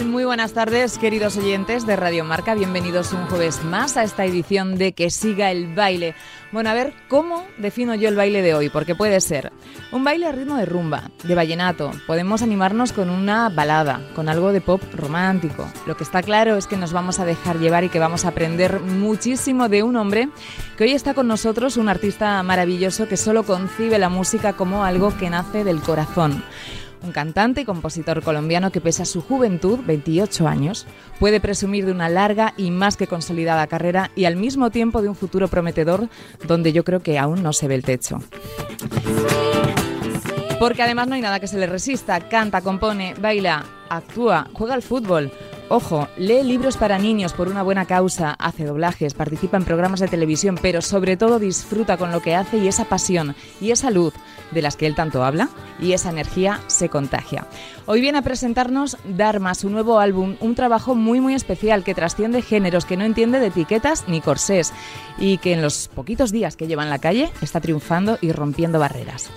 [0.00, 2.54] Muy buenas tardes, queridos oyentes de Radio Marca.
[2.54, 6.14] Bienvenidos un jueves más a esta edición de Que siga el baile.
[6.50, 8.70] Bueno, a ver, ¿cómo defino yo el baile de hoy?
[8.70, 9.52] Porque puede ser
[9.92, 11.90] un baile a ritmo de rumba, de vallenato.
[12.06, 15.70] Podemos animarnos con una balada, con algo de pop romántico.
[15.86, 18.28] Lo que está claro es que nos vamos a dejar llevar y que vamos a
[18.28, 20.30] aprender muchísimo de un hombre
[20.78, 25.14] que hoy está con nosotros, un artista maravilloso que solo concibe la música como algo
[25.18, 26.42] que nace del corazón
[27.02, 30.86] un cantante y compositor colombiano que pese a su juventud, 28 años,
[31.18, 35.08] puede presumir de una larga y más que consolidada carrera y al mismo tiempo de
[35.08, 36.08] un futuro prometedor
[36.46, 38.18] donde yo creo que aún no se ve el techo.
[40.58, 44.82] Porque además no hay nada que se le resista, canta, compone, baila, actúa, juega al
[44.82, 45.32] fútbol,
[45.74, 50.08] Ojo, lee libros para niños por una buena causa, hace doblajes, participa en programas de
[50.08, 54.12] televisión, pero sobre todo disfruta con lo que hace y esa pasión y esa luz
[54.52, 55.48] de las que él tanto habla
[55.80, 57.46] y esa energía se contagia.
[57.86, 62.42] Hoy viene a presentarnos Dharma, su nuevo álbum, un trabajo muy muy especial que trasciende
[62.42, 64.72] géneros, que no entiende de etiquetas ni corsés
[65.18, 68.78] y que en los poquitos días que lleva en la calle está triunfando y rompiendo
[68.78, 69.30] barreras.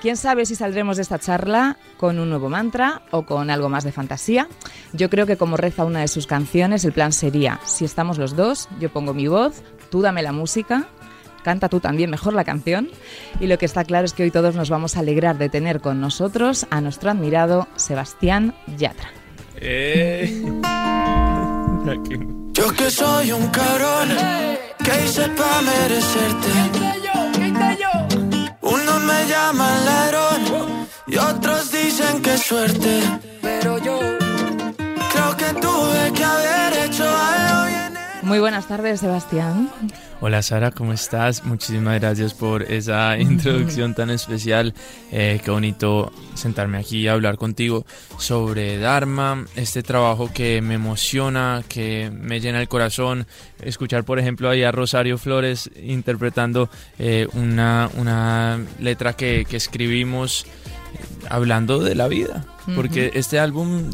[0.00, 3.84] Quién sabe si saldremos de esta charla con un nuevo mantra o con algo más
[3.84, 4.48] de fantasía.
[4.94, 8.34] Yo creo que como reza una de sus canciones, el plan sería, si estamos los
[8.34, 10.88] dos, yo pongo mi voz, tú dame la música,
[11.42, 12.88] canta tú también mejor la canción.
[13.40, 15.80] Y lo que está claro es que hoy todos nos vamos a alegrar de tener
[15.80, 19.10] con nosotros a nuestro admirado Sebastián Yatra.
[19.56, 20.42] Eh.
[22.52, 24.08] Yo que soy un cabrón,
[24.84, 26.48] que hice para merecerte.
[28.60, 33.00] Unos me llaman ladrón y otros dicen que suerte.
[33.40, 33.98] Pero yo
[35.12, 37.94] creo que tuve que haber hecho algo bien.
[38.22, 39.70] Muy buenas tardes, Sebastián.
[40.22, 41.44] Hola Sara, ¿cómo estás?
[41.44, 44.74] Muchísimas gracias por esa introducción tan especial.
[45.10, 47.86] Eh, qué bonito sentarme aquí y hablar contigo
[48.18, 53.26] sobre Dharma, este trabajo que me emociona, que me llena el corazón.
[53.62, 60.44] Escuchar, por ejemplo, ahí a Rosario Flores interpretando eh, una, una, letra que, que escribimos
[61.28, 63.90] hablando de la vida, porque este álbum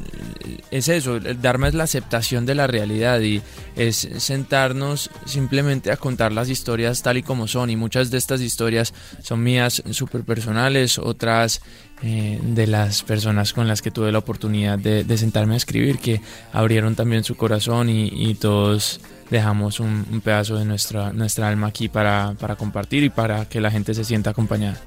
[0.70, 3.42] es eso, el Dharma es la aceptación de la realidad y
[3.76, 7.70] es sentarnos simplemente a contar las historias tal y como son.
[7.70, 11.60] Y muchas de estas historias son mías súper personales, otras
[12.02, 16.20] eh, de las personas con las que tuve la oportunidad de, sentarme a escribir que
[16.52, 22.34] abrieron también su corazón y todos dejamos un, pedazo de nuestra, nuestra alma aquí para,
[22.38, 24.80] para, compartir y para que la gente se sienta acompañada.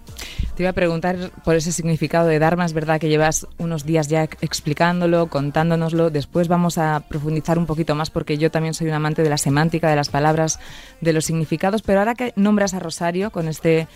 [0.55, 4.07] Te iba a preguntar por ese significado de Dharma, es verdad que llevas unos días
[4.07, 8.93] ya explicándolo, contándonoslo, después vamos a profundizar un poquito más porque yo también soy un
[8.93, 10.59] amante de la semántica, de las palabras,
[11.01, 13.87] de los significados, pero ahora que nombras a Rosario con este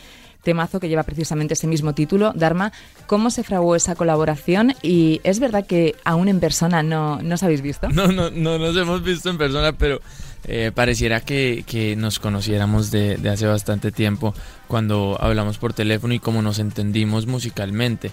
[0.43, 2.71] temazo que lleva precisamente ese mismo título, Dharma.
[3.07, 4.75] ¿Cómo se fraguó esa colaboración?
[4.81, 7.89] Y es verdad que aún en persona no, no os habéis visto.
[7.89, 10.01] No, no, no nos hemos visto en persona, pero
[10.45, 14.33] eh, pareciera que, que, nos conociéramos de, de, hace bastante tiempo
[14.67, 18.11] cuando hablamos por teléfono y como nos entendimos musicalmente.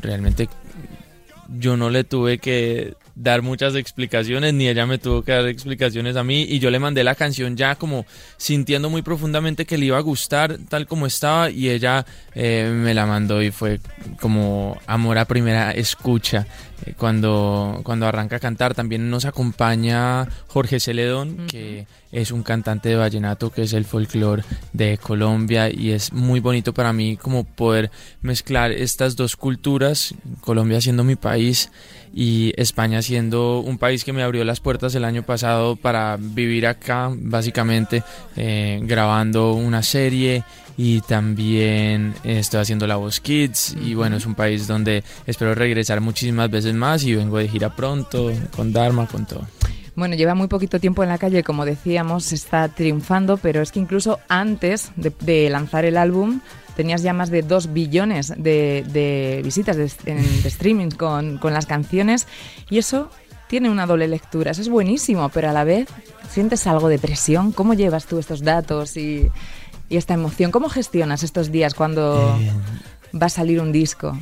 [0.00, 0.48] Realmente
[1.48, 6.16] yo no le tuve que dar muchas explicaciones, ni ella me tuvo que dar explicaciones
[6.16, 8.06] a mí, y yo le mandé la canción ya como
[8.36, 12.94] sintiendo muy profundamente que le iba a gustar tal como estaba, y ella eh, me
[12.94, 13.80] la mandó y fue
[14.20, 16.46] como amor a primera escucha.
[16.86, 22.88] Eh, cuando, cuando arranca a cantar, también nos acompaña Jorge Celedón, que es un cantante
[22.88, 27.44] de vallenato, que es el folclore de Colombia, y es muy bonito para mí como
[27.44, 27.90] poder
[28.22, 31.70] mezclar estas dos culturas, Colombia siendo mi país,
[32.14, 36.66] y España siendo un país que me abrió las puertas el año pasado para vivir
[36.66, 38.02] acá, básicamente
[38.36, 40.42] eh, grabando una serie
[40.78, 46.00] y también estoy haciendo La Voz Kids y bueno, es un país donde espero regresar
[46.00, 49.44] muchísimas veces más y vengo de gira pronto, con Dharma, con todo.
[49.96, 53.80] Bueno, lleva muy poquito tiempo en la calle, como decíamos, está triunfando, pero es que
[53.80, 56.40] incluso antes de lanzar el álbum
[56.76, 59.86] tenías ya más de dos billones de, visitas de,
[60.44, 62.28] streaming con, las canciones
[62.70, 63.10] y eso
[63.48, 64.52] tiene una doble lectura.
[64.52, 65.88] Eso es buenísimo, pero a la vez
[66.30, 67.50] sientes algo de presión.
[67.50, 69.28] ¿Cómo llevas tú estos datos y,
[69.96, 70.50] esta emoción?
[70.50, 72.52] ¿Cómo gestionas estos días cuando eh,
[73.16, 74.16] va a salir un disco?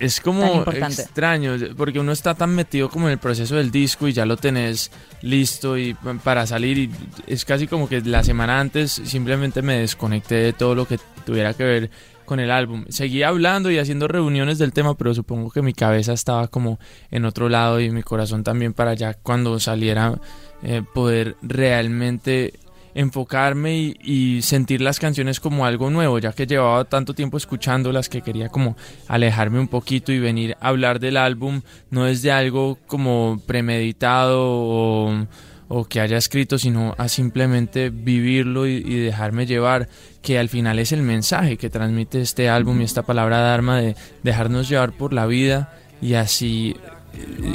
[0.00, 4.14] es como extraño, porque uno está tan metido como en el proceso del disco y
[4.14, 4.90] ya lo tenés
[5.20, 5.94] listo y
[6.24, 6.90] para salir y
[7.26, 11.52] es casi como que la semana antes simplemente me desconecté de todo lo que tuviera
[11.52, 11.90] que ver
[12.24, 12.86] con el álbum.
[12.88, 16.78] Seguía hablando y haciendo reuniones del tema, pero supongo que mi cabeza estaba como
[17.10, 20.18] en otro lado y mi corazón también para allá cuando saliera
[20.62, 22.54] eh, poder realmente
[22.94, 28.22] enfocarme y, sentir las canciones como algo nuevo, ya que llevaba tanto tiempo escuchándolas que
[28.22, 28.76] quería como
[29.08, 31.62] alejarme un poquito y venir a hablar del álbum.
[31.90, 35.26] No es de algo como premeditado
[35.68, 39.88] o, que haya escrito, sino a simplemente vivirlo y, y, dejarme llevar,
[40.20, 43.94] que al final es el mensaje que transmite este álbum y esta palabra Dharma de
[44.22, 45.72] dejarnos llevar por la vida
[46.02, 46.74] y así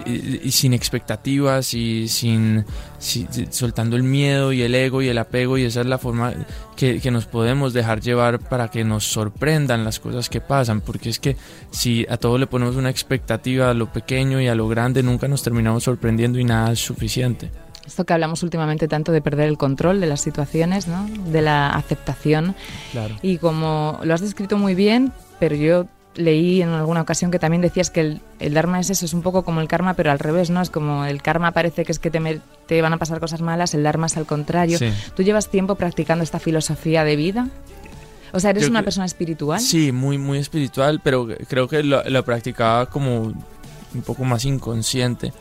[0.06, 2.66] y, sin expectativas y sin,
[3.50, 6.34] soltando el miedo y el ego y el apego y esa es la forma
[6.76, 11.20] que, nos podemos dejar llevar para que nos sorprendan las cosas que pasan porque es
[11.20, 11.38] que
[11.72, 15.28] si a todo le ponemos una expectativa a lo pequeño y a lo grande nunca
[15.28, 17.52] nos terminamos sorprendiendo y nada es suficiente
[17.86, 21.08] esto que hablamos últimamente tanto de perder el control de las situaciones, ¿no?
[21.32, 22.56] de la aceptación.
[23.22, 25.86] Y como lo has descrito muy bien, pero yo
[26.16, 29.22] leí en alguna ocasión que también decías que el, el, Dharma es eso, es un
[29.22, 30.62] poco como el karma, pero al revés, ¿no?
[30.62, 33.74] Es como el karma parece que es que te, te van a pasar cosas malas,
[33.74, 34.80] el Dharma es al contrario.
[35.16, 37.50] ¿Tú llevas tiempo practicando esta filosofía de vida?
[38.32, 39.60] O sea, ¿eres una persona espiritual?
[39.60, 45.32] Sí, muy, muy espiritual, pero creo que lo, lo practicaba como un poco más inconsciente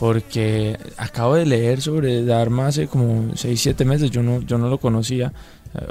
[0.00, 4.70] porque acabo de leer sobre Dharma hace como 6, 7 meses, yo no, yo no
[4.70, 5.30] lo conocía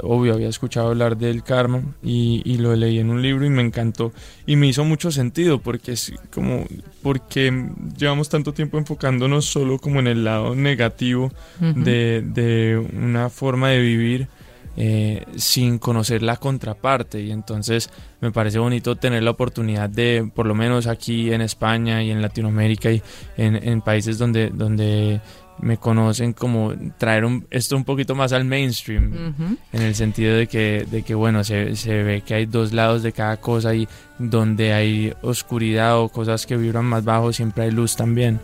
[0.02, 3.62] obvio había escuchado hablar del karma y, y, lo leí en un libro y me
[3.62, 4.12] encantó.
[4.46, 6.66] Y me hizo mucho sentido porque es como
[7.02, 13.70] porque llevamos tanto tiempo enfocándonos solo como en el lado negativo de, de, una forma
[13.70, 14.28] de vivir
[14.76, 17.20] eh, sin conocer la contraparte.
[17.20, 17.90] Y entonces
[18.20, 22.20] me parece bonito tener la oportunidad de por lo menos aquí en España y en
[22.20, 23.02] Latinoamérica y
[23.36, 25.20] en, en países donde donde
[25.60, 29.34] me conocen como traer esto un poquito más al mainstream,
[29.72, 33.02] en el sentido de que, de que bueno, se, se, ve que hay dos lados
[33.02, 37.70] de cada cosa y donde hay oscuridad o cosas que vibran más bajo, siempre hay
[37.70, 38.40] luz también.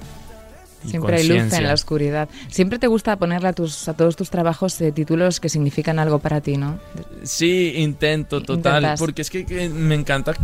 [0.84, 2.28] Siempre hay luz en la oscuridad.
[2.48, 6.18] Siempre te gusta ponerle a, tus, a todos tus trabajos eh, títulos que significan algo
[6.18, 6.78] para ti, ¿no?
[7.24, 10.34] Sí, intento, total, porque es que me encanta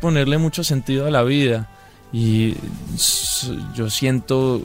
[0.00, 1.68] ponerle mucho sentido a la vida
[2.12, 2.54] y
[3.74, 4.60] yo siento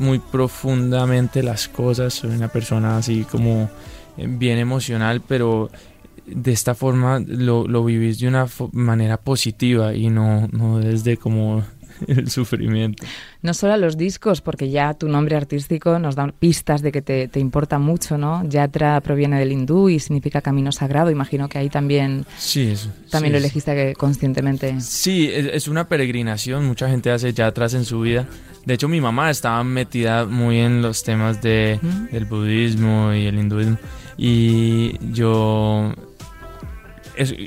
[0.00, 3.70] muy profundamente las cosas, soy una persona así como
[4.16, 5.70] eh, bien emocional, pero
[6.26, 11.62] de esta forma lo, lo vivís de una manera positiva y no, no desde como
[12.06, 13.04] el sufrimiento.
[13.42, 17.02] No solo a los discos, porque ya tu nombre artístico nos da pistas de que
[17.02, 18.44] te, importa mucho, ¿no?
[18.48, 21.10] Yatra proviene del hindú y significa camino sagrado.
[21.10, 22.74] Imagino que ahí también, sí,
[23.10, 24.80] también lo elegiste conscientemente.
[24.80, 26.66] Sí, es, una peregrinación.
[26.66, 28.26] Mucha gente hace yatras en su vida.
[28.66, 31.80] De hecho, mi mamá estaba metida muy en los temas de,
[32.12, 33.78] del budismo y el hinduismo.
[34.18, 35.94] Y yo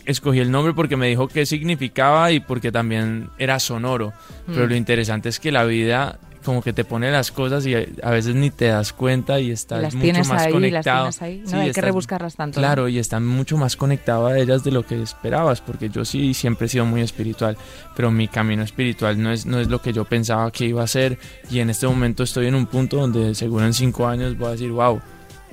[0.06, 4.14] escogí el nombre porque me dijo qué significaba y porque también era sonoro.
[4.48, 4.70] Pero mm.
[4.70, 8.36] lo interesante es que la vida como que te pone las cosas y a veces
[8.36, 11.10] ni te das cuenta y estás mucho más conectado.
[11.52, 12.60] No hay que rebuscarlas tanto.
[12.60, 16.34] Claro, y estás mucho más conectado a ellas de lo que esperabas, porque yo sí
[16.34, 17.58] siempre he sido muy espiritual,
[17.96, 20.88] pero mi camino espiritual no es, no es lo que yo pensaba que iba a
[20.88, 21.18] ser
[21.50, 24.51] y en este momento estoy en un punto donde seguro en cinco años voy a
[24.51, 25.01] decir, wow,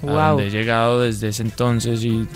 [0.03, 0.39] wow.
[0.41, 2.27] he llegado desde ese entonces y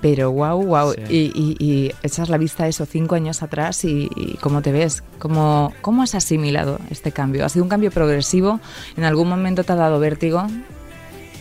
[0.00, 0.94] pero wow, wow.
[1.08, 4.08] Y, echas la vista a eso cinco años atrás y,
[4.40, 7.44] cómo te ves, ¿Cómo, cómo has asimilado este cambio.
[7.44, 8.60] ¿Ha sido un cambio progresivo?
[8.96, 10.46] ¿En algún momento te ha dado vértigo?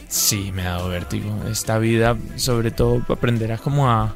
[0.07, 1.29] Sí, me ha dado vértigo.
[1.49, 4.15] Esta vida, sobre todo, aprender a como a,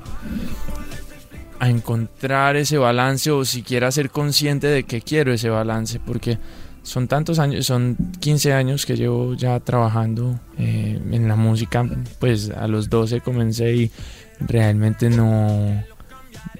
[1.59, 6.37] a encontrar ese balance o siquiera ser consciente de que quiero ese balance, porque
[6.83, 11.85] son tantos años, son 15 años que llevo ya trabajando eh, en la música,
[12.19, 13.91] pues a los 12 comencé y
[14.39, 15.83] realmente no,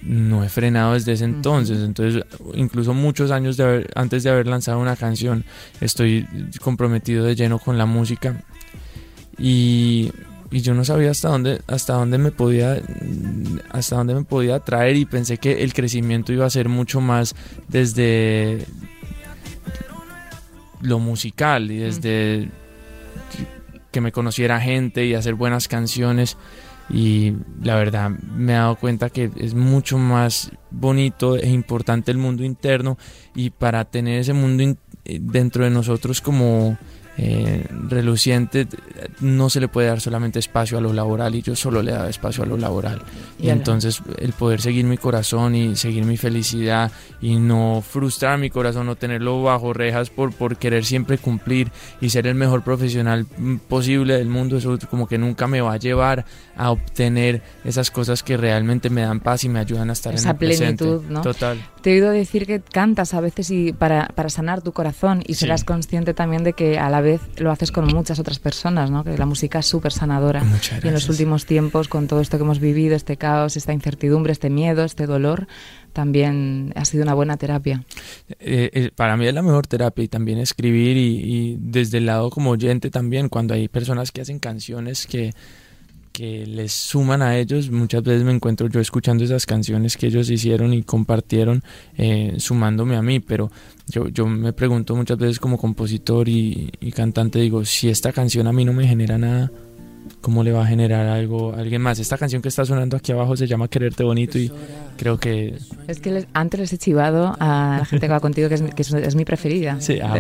[0.02, 1.80] no he frenado desde ese entonces.
[1.80, 5.46] Entonces, incluso muchos años de antes de haber lanzado una canción,
[5.82, 6.28] estoy
[6.62, 8.44] comprometido de lleno con la música.
[9.38, 10.12] Y,
[10.52, 12.82] y, yo no sabía hasta dónde, hasta dónde me podía,
[13.72, 17.36] hasta dónde me podía traer y pensé que el crecimiento iba a ser mucho más
[17.68, 18.66] desde
[20.82, 22.50] lo musical y desde
[23.92, 26.38] que me conociera gente y hacer buenas canciones
[26.94, 27.34] y
[27.64, 32.44] la verdad me he dado cuenta que es mucho más bonito e importante el mundo
[32.44, 33.00] interno
[33.36, 36.78] y para tener ese mundo dentro de nosotros como
[37.16, 38.68] eh, reluciente
[39.20, 42.10] no se le puede dar solamente espacio a lo laboral y yo solo le daba
[42.10, 43.02] espacio a lo laboral.
[43.40, 46.92] Y, entonces el poder seguir mi corazón y seguir mi felicidad
[47.22, 52.10] y no frustrar mi corazón, no tenerlo bajo rejas por, por querer siempre cumplir y
[52.10, 53.26] ser el mejor profesional
[53.68, 58.24] posible del mundo, eso como que nunca me va a llevar a obtener esas cosas
[58.24, 61.14] que realmente me dan paz y me ayudan a estar en el plenitud, presente.
[61.14, 61.22] ¿no?
[61.22, 61.60] Total.
[61.84, 65.34] Te he oído decir que cantas a veces y para, para sanar tu corazón y
[65.34, 69.04] serás consciente también de que a la vez lo haces con muchas otras personas, ¿no?
[69.04, 70.44] Que la música es súper sanadora.
[70.82, 74.32] y en los últimos tiempos, con todo esto que hemos vivido, este caos, esta incertidumbre,
[74.32, 75.46] este miedo, este dolor,
[75.92, 77.84] también ha sido una buena terapia.
[78.40, 82.30] Eh, eh, para mí es la mejor terapia y también escribir y desde el lado
[82.30, 85.34] como oyente también, cuando hay personas que hacen canciones que
[86.14, 87.70] que les suman a ellos.
[87.72, 91.64] Muchas veces me encuentro yo escuchando esas canciones que ellos hicieron y compartieron,
[91.98, 93.52] eh, sumándome a mí, pero
[93.88, 98.54] yo, yo me pregunto muchas veces como compositor y, cantante, digo, si esta canción a
[98.54, 99.52] mí no me genera nada,
[100.22, 101.98] ¿cómo le va a generar algo a alguien más?
[101.98, 104.52] Esta canción que está sonando aquí abajo se llama Quererte Bonito y
[104.98, 105.58] creo que...
[105.88, 108.82] Es que antes les he chivado a la gente que va contigo que es, que
[108.84, 109.82] es, mi preferida.
[109.82, 110.16] Sí, ah,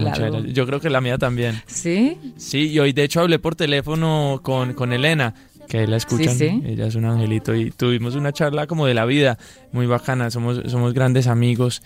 [0.51, 1.61] yo creo que la mía también.
[1.67, 2.17] ¿Sí?
[2.35, 5.35] Sí, y hoy de hecho hablé por teléfono con, con Elena
[5.73, 6.39] que la escuchan.
[6.39, 9.39] Ella es un angelito y tuvimos una charla como de la vida
[9.71, 10.29] muy bacana.
[10.29, 11.81] Somos, somos grandes amigos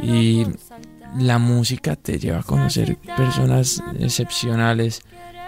[0.00, 0.46] y
[1.18, 5.02] la música te lleva a conocer personas excepcionales.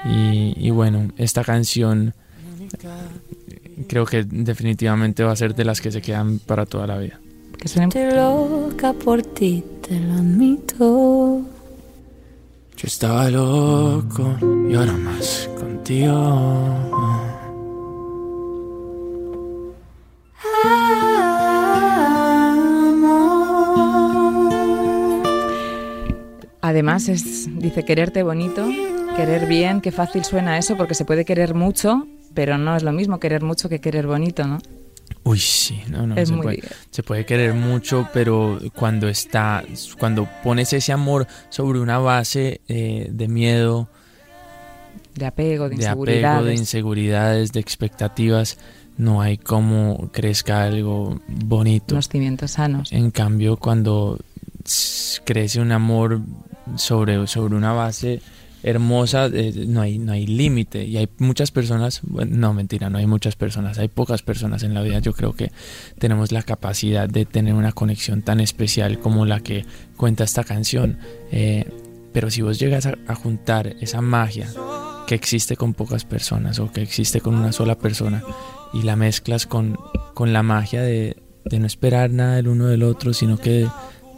[0.05, 2.13] Y, bueno, esta canción
[3.87, 7.21] creo que definitivamente va a ser de las que se quedan para toda la vida.
[7.93, 11.43] Que loca por ti, te lo admito.
[12.77, 14.37] Yo estaba loco
[14.69, 17.46] y ahora más contigo.
[26.67, 28.67] Además, es, dice quererte bonito,
[29.17, 32.93] querer bien, qué fácil suena eso, porque se puede querer mucho, pero no es lo
[32.93, 34.59] mismo querer mucho que querer bonito, ¿no?
[35.23, 36.17] Uy, sí, no, no.
[36.91, 39.65] se, puede, querer mucho, pero cuando está,
[39.99, 43.89] cuando pones ese amor sobre una base eh, de miedo,
[45.15, 46.25] de apego, de, de inseguridades.
[46.25, 48.59] apego, de inseguridades, de expectativas,
[48.99, 51.95] no hay como crezca algo bonito.
[51.95, 52.93] Los cimientos sanos.
[52.93, 54.19] En cambio, cuando
[55.25, 56.21] crece un amor
[56.77, 58.21] sobre, sobre una base
[58.63, 60.85] hermosa, eh, no hay, no hay límite.
[60.85, 64.83] Y hay muchas personas, no mentira, no hay muchas personas, hay pocas personas en la
[64.83, 64.99] vida.
[64.99, 65.53] Yo creo que
[65.99, 69.65] tenemos la capacidad de tener una conexión tan especial como la que
[69.97, 70.99] cuenta esta canción.
[71.31, 71.65] Eh,
[72.13, 74.49] pero si vos llegas a, juntar esa magia
[75.07, 78.23] que existe con pocas personas o que existe con una sola persona
[78.73, 79.79] y la mezclas con,
[80.15, 83.69] con la magia de, de no esperar nada del uno del otro, sino que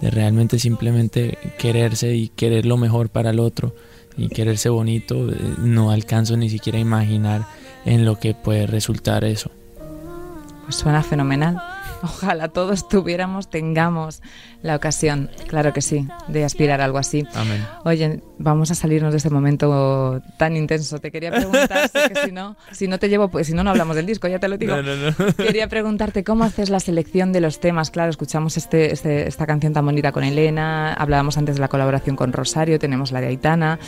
[0.00, 3.74] de realmente simplemente quererse y querer lo mejor para el otro
[4.16, 7.46] y quererse bonito, eh, no alcanzo ni siquiera a imaginar
[7.84, 9.50] en lo que puede resultar eso.
[10.64, 11.62] Pues suena fenomenal.
[12.02, 14.22] Ojalá todos tuviéramos, tengamos
[14.62, 17.26] la ocasión, claro que sí, de aspirar a algo así.
[17.34, 17.64] Amén.
[17.84, 20.98] Oye, vamos a salirnos de este momento tan intenso.
[20.98, 21.90] Te quería preguntar
[22.24, 24.48] si no, si no te llevo, pues si no, no hablamos del disco, ya te
[24.48, 24.76] lo digo.
[24.76, 25.34] No, no, no.
[25.36, 27.90] Quería preguntarte cómo haces la selección de los temas.
[27.90, 32.16] Claro, escuchamos este, este, esta canción tan bonita con Elena, hablábamos antes de la colaboración
[32.16, 33.78] con Rosario, tenemos la de Aitana.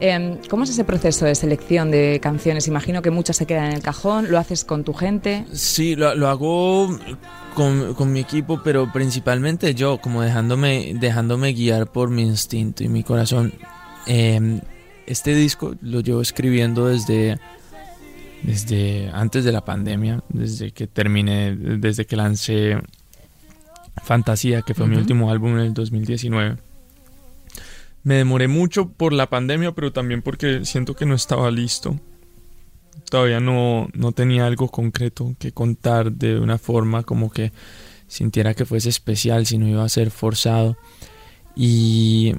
[0.00, 2.68] Em, ¿Cómo es ese proceso de selección de canciones?
[2.68, 5.44] Imagino que muchas se quedan en el cajón, ¿lo haces con tu gente?
[5.52, 6.98] Sí, lo, lo hago
[7.54, 12.88] con, con, mi equipo, pero principalmente yo, como dejándome, dejándome guiar por mi instinto y
[12.88, 13.52] mi corazón.
[14.12, 14.60] Em,
[15.06, 17.38] este disco lo llevo escribiendo desde,
[18.42, 22.76] desde antes de la pandemia, desde que terminé, desde que lancé
[24.02, 26.56] Fantasía, que fue mi último álbum en el 2019.
[28.02, 32.00] Me demoré mucho por la pandemia, pero también porque siento que no estaba listo
[33.10, 37.52] todavía no, no tenía algo concreto que contar de una forma como que
[38.06, 40.78] sintiera que fuese especial, si no iba a ser forzado.
[41.54, 42.34] Y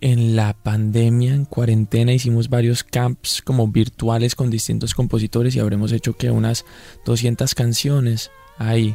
[0.00, 5.92] en la pandemia, en cuarentena, hicimos varios camps como virtuales con distintos compositores y habremos
[5.92, 6.64] hecho que unas
[7.04, 8.94] 200 canciones ahí.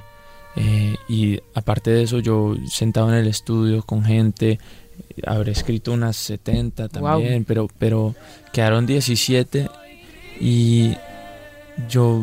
[0.56, 4.60] Eh, y aparte de eso, yo sentado en el estudio con gente,
[5.26, 8.16] habré escrito unas 70 también, pero, pero
[8.54, 9.70] quedaron 17
[10.40, 10.94] y
[11.90, 12.22] yo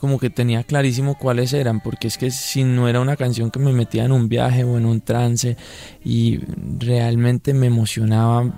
[0.00, 3.58] como que tenía clarísimo cuáles eran, porque es que si no era una canción que
[3.58, 5.56] me metía en un viaje o en un trance
[6.02, 6.38] y
[6.78, 8.50] realmente me emocionaba,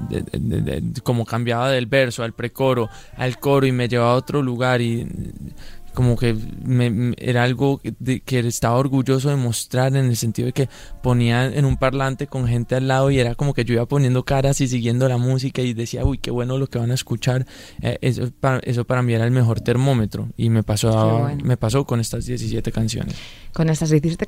[1.02, 5.06] como cambiaba del verso al precoro, al coro y me llevaba a otro lugar y
[5.94, 10.68] como que me, era algo que estaba orgulloso de mostrar en el sentido de que
[11.02, 14.24] ponía en un parlante con gente al lado y era como que yo iba poniendo
[14.24, 17.46] caras y siguiendo la música y decía, uy, qué bueno lo que van a escuchar.
[17.80, 21.84] Eh, eso, para, eso para mí era el mejor termómetro y me pasó, me pasó
[21.84, 23.14] con estas 17 canciones.
[23.52, 24.26] Con estas 17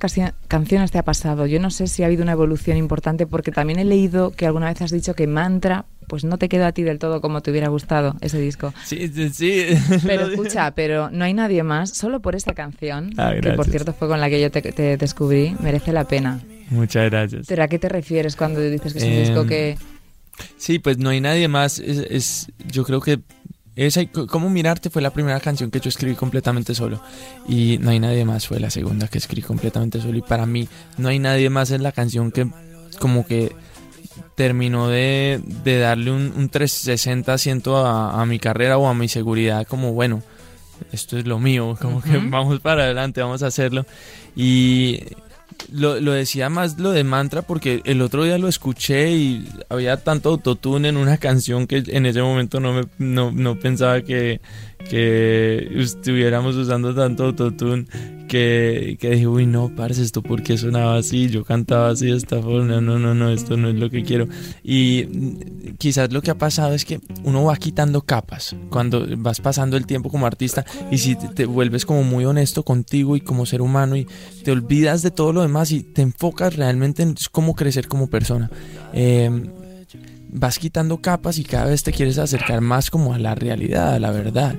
[0.49, 1.47] canciones te ha pasado.
[1.47, 4.67] Yo no sé si ha habido una evolución importante porque también he leído que alguna
[4.67, 7.51] vez has dicho que Mantra pues no te quedó a ti del todo como te
[7.51, 8.73] hubiera gustado ese disco.
[8.85, 9.67] Sí, sí.
[10.07, 13.93] Pero escucha, pero no hay nadie más, solo por esta canción, ah, que por cierto
[13.93, 16.41] fue con la que yo te, descubrí, merece la pena.
[16.71, 17.47] Muchas gracias.
[17.47, 19.79] ¿Pero a qué te refieres cuando dices que es un disco em, que...?
[20.57, 23.21] Sí, pues no hay nadie más, es, yo creo que
[23.77, 27.01] esa, Cómo mirarte fue la primera canción que yo escribí completamente solo.
[27.49, 30.17] Y No hay nadie más fue la segunda que escribí completamente solo.
[30.17, 32.49] Y para mí, No hay nadie más es la canción que
[33.01, 33.53] como que
[34.35, 40.23] terminó de, darle un, 360 asiento a, mi carrera o a mi seguridad, como bueno,
[40.95, 43.85] esto es lo mío, como que vamos para adelante, vamos a hacerlo.
[44.35, 45.01] Y
[45.71, 50.31] lo, decía más lo de mantra porque el otro día lo escuché y había tanto
[50.31, 54.41] autotune en una canción que en ese momento no, me, no, no pensaba que,
[54.89, 57.87] que estuviéramos usando tanto autotune
[58.29, 62.41] que, que dije, uy, no, parce, esto porque sonaba así, yo cantaba así de esta
[62.41, 64.27] forma, no, no, no, esto no es lo que quiero.
[64.63, 65.05] Y
[65.79, 69.87] quizás lo que ha pasado es que uno va quitando capas cuando vas pasando el
[69.87, 73.97] tiempo como artista y si te, vuelves como muy honesto contigo y como ser humano
[73.97, 74.07] y
[74.43, 78.51] te olvidas de todo lo demás y te enfocas realmente en cómo crecer como persona.
[78.93, 79.31] Eh,
[80.35, 83.99] vas quitando capas y cada vez te quieres acercar más como a la realidad, a
[83.99, 84.57] la verdad.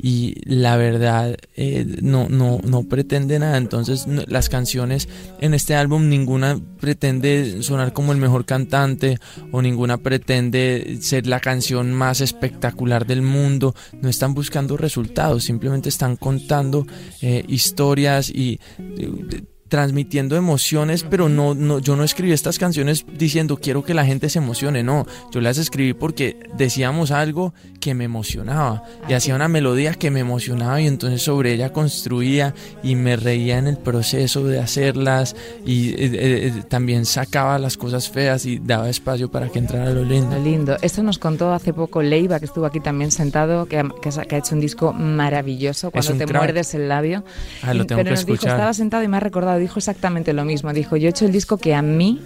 [0.00, 3.56] Y la verdad eh, no, no, no pretende nada.
[3.56, 5.08] Entonces las canciones
[5.40, 9.18] en este álbum ninguna pretende sonar como el mejor cantante
[9.50, 13.74] o ninguna pretende ser la canción más espectacular del mundo.
[14.00, 16.86] No están buscando resultados, simplemente están contando
[17.20, 18.60] eh, historias y...
[18.78, 24.04] Eh, transmitiendo emociones, pero no, no, yo no escribí estas canciones diciendo quiero que la
[24.04, 29.34] gente se emocione, no, yo las escribí porque decíamos algo que me emocionaba y hacía
[29.34, 33.76] una melodía que me emocionaba y entonces sobre ella construía y me reía en el
[33.76, 39.30] proceso de hacerlas y eh, eh, eh, también sacaba las cosas feas y daba espacio
[39.30, 40.36] para que entrara lo lindo.
[40.36, 40.76] Lo lindo.
[40.82, 44.38] Esto nos contó hace poco Leiva, que estuvo aquí también sentado, que ha, que ha
[44.38, 47.24] hecho un disco maravilloso cuando te muerdes el labio.
[47.62, 48.52] Ah, lo tengo pero que escuchar.
[48.52, 50.72] estaba sentado y me ha recordado dijo exactamente lo mismo.
[50.72, 52.20] Dijo, yo he hecho el disco que a mí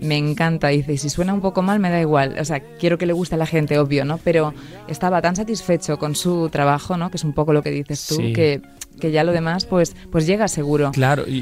[0.00, 0.68] me encanta.
[0.68, 2.36] Dice, si suena un poco mal, me da igual.
[2.38, 4.18] O sea, quiero que le guste a la gente, obvio, ¿no?
[4.18, 4.54] Pero
[4.88, 7.10] estaba tan satisfecho con su trabajo, ¿no?
[7.10, 8.62] Que es un poco lo que dices tú, que,
[9.00, 10.90] que ya lo demás, pues, pues llega seguro.
[10.92, 11.38] Claro, y,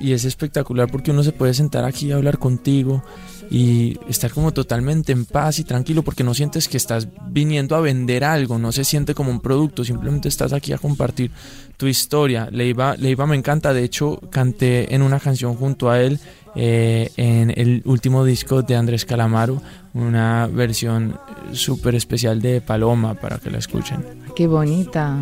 [0.00, 3.02] y, es espectacular porque uno se puede sentar aquí y hablar contigo
[3.50, 7.80] y estar como totalmente en paz y tranquilo porque no sientes que estás viniendo a
[7.80, 11.32] vender algo, no se siente como un producto, simplemente estás aquí a compartir
[11.76, 12.48] tu historia.
[12.52, 16.20] Leiva, Leiva me encanta, de hecho canté en una canción junto a él
[16.54, 19.60] eh, en el último disco de Andrés Calamaro,
[19.94, 21.18] una versión
[21.52, 24.04] súper especial de Paloma para que la escuchen.
[24.36, 25.16] Qué bonita,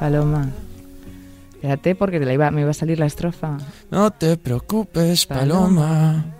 [0.00, 0.48] Paloma.
[1.54, 3.58] Espérate porque me iba a salir la estrofa.
[3.90, 6.39] No te preocupes, Paloma.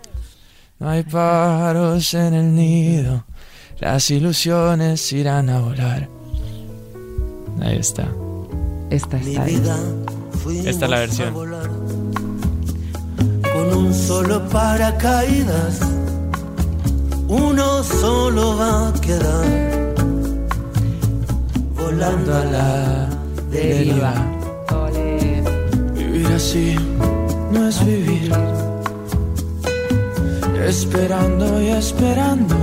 [0.81, 3.23] No hay paros en el nido.
[3.79, 6.09] Las ilusiones irán a volar.
[7.61, 8.07] Ahí está.
[8.89, 9.45] Esta está.
[9.45, 11.35] Esta es la versión.
[13.53, 15.81] Con un solo paracaídas,
[17.27, 19.93] uno solo va a quedar.
[21.75, 23.09] Volando a la
[23.51, 24.13] deriva.
[25.93, 26.75] Vivir así
[27.51, 28.31] no es vivir.
[30.65, 32.55] Esperando y esperando.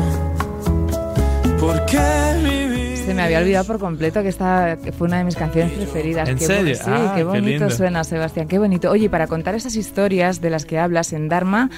[1.58, 1.98] ¿Por qué
[2.44, 2.96] vivir?
[2.96, 6.28] Se me había olvidado por completo que esta fue una de mis canciones preferidas.
[6.28, 6.74] ¿En qué serio?
[6.76, 8.90] Sí, ah, qué bonito suena, Sebastián, qué bonito.
[8.90, 11.70] Oye, para contar esas historias de las que hablas en Dharma,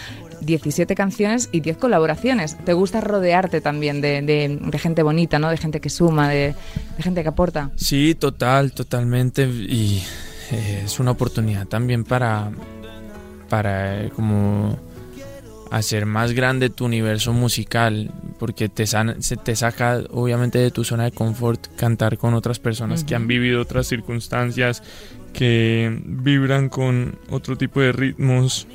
[0.43, 2.57] 17 canciones y 10 colaboraciones.
[2.65, 5.49] ¿Te gusta rodearte también de, gente bonita, ¿no?
[5.49, 6.55] De gente que suma, de,
[6.99, 7.71] gente que aporta.
[7.77, 9.45] Sí, total, totalmente.
[9.45, 10.03] Y
[10.53, 12.51] eh, es una oportunidad también para,
[13.49, 14.90] para eh, como
[15.71, 21.05] hacer más grande tu universo musical, porque te, se te saca obviamente de tu zona
[21.05, 24.83] de confort cantar con otras personas que han vivido otras circunstancias,
[25.33, 28.67] que vibran con otro tipo de ritmos,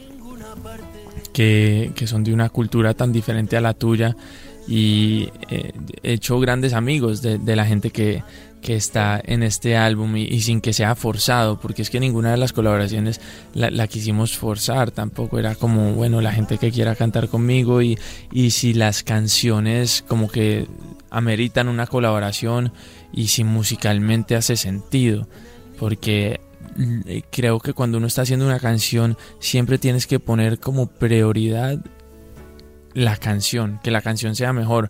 [1.34, 4.16] que, que son de una cultura tan diferente a la tuya
[4.68, 8.24] y eh, he hecho grandes amigos de, de la gente que,
[8.62, 12.38] que está en este álbum y, sin que sea forzado, porque es que ninguna de
[12.38, 13.22] las colaboraciones
[13.54, 17.98] la, quisimos forzar, tampoco era como, bueno, la gente que quiera cantar conmigo y,
[18.32, 20.68] y si las canciones como que
[21.12, 22.74] ameritan una colaboración
[23.14, 25.28] y si musicalmente hace sentido.
[25.80, 26.40] porque
[26.76, 31.80] mm, creo que cuando uno está haciendo una canción siempre tienes que poner como prioridad
[32.96, 34.90] la canción, que la canción sea mejor.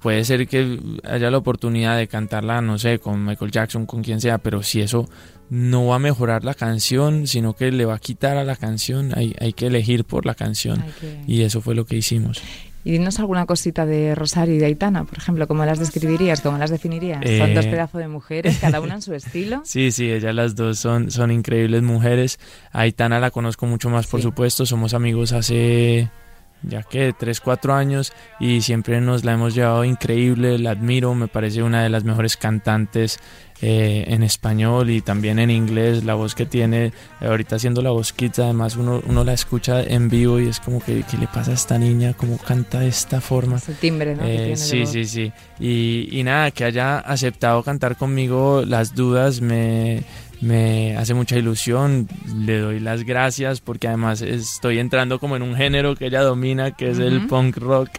[0.00, 4.20] Puede ser que haya la oportunidad de cantarla, no sé, con Michael Jackson, con quien
[4.20, 5.08] sea, pero si eso
[5.48, 9.12] no va a mejorar la canción, sino que le va a quitar a la canción,
[9.16, 10.84] hay, hay que elegir por la canción.
[11.26, 12.42] Y eso fue lo que hicimos.
[12.84, 16.40] Y dinos alguna cosita de Rosario y de Aitana, por ejemplo, ¿cómo las describirías?
[16.40, 17.20] ¿Cómo las definirías?
[17.20, 19.62] Son dos eh, pedazos de mujeres, cada una en su estilo.
[19.64, 22.38] Sí, sí, ellas las dos son, son increíbles mujeres.
[22.70, 26.10] Aitana la conozco mucho más, por supuesto, somos amigos hace
[26.66, 31.28] ya que 3, 4 años y siempre nos la hemos llevado increíble, la admiro, me
[31.28, 33.18] parece una de las mejores cantantes
[33.62, 38.12] eh, en español y también en inglés, la voz que tiene, ahorita haciendo la voz
[38.12, 41.52] kids, además uno, uno la escucha en vivo y es como que, ¿qué le pasa
[41.52, 42.12] a esta niña?
[42.12, 43.58] ¿Cómo canta de esta forma?
[43.66, 44.24] El timbre, ¿no?
[44.26, 45.32] Eh, sí, sí, sí.
[45.58, 50.02] Y, y nada, que haya aceptado cantar conmigo las dudas me
[50.40, 55.54] me hace mucha ilusión, le doy las gracias porque además estoy entrando como en un
[55.54, 57.90] género que ella domina, que es el punk rock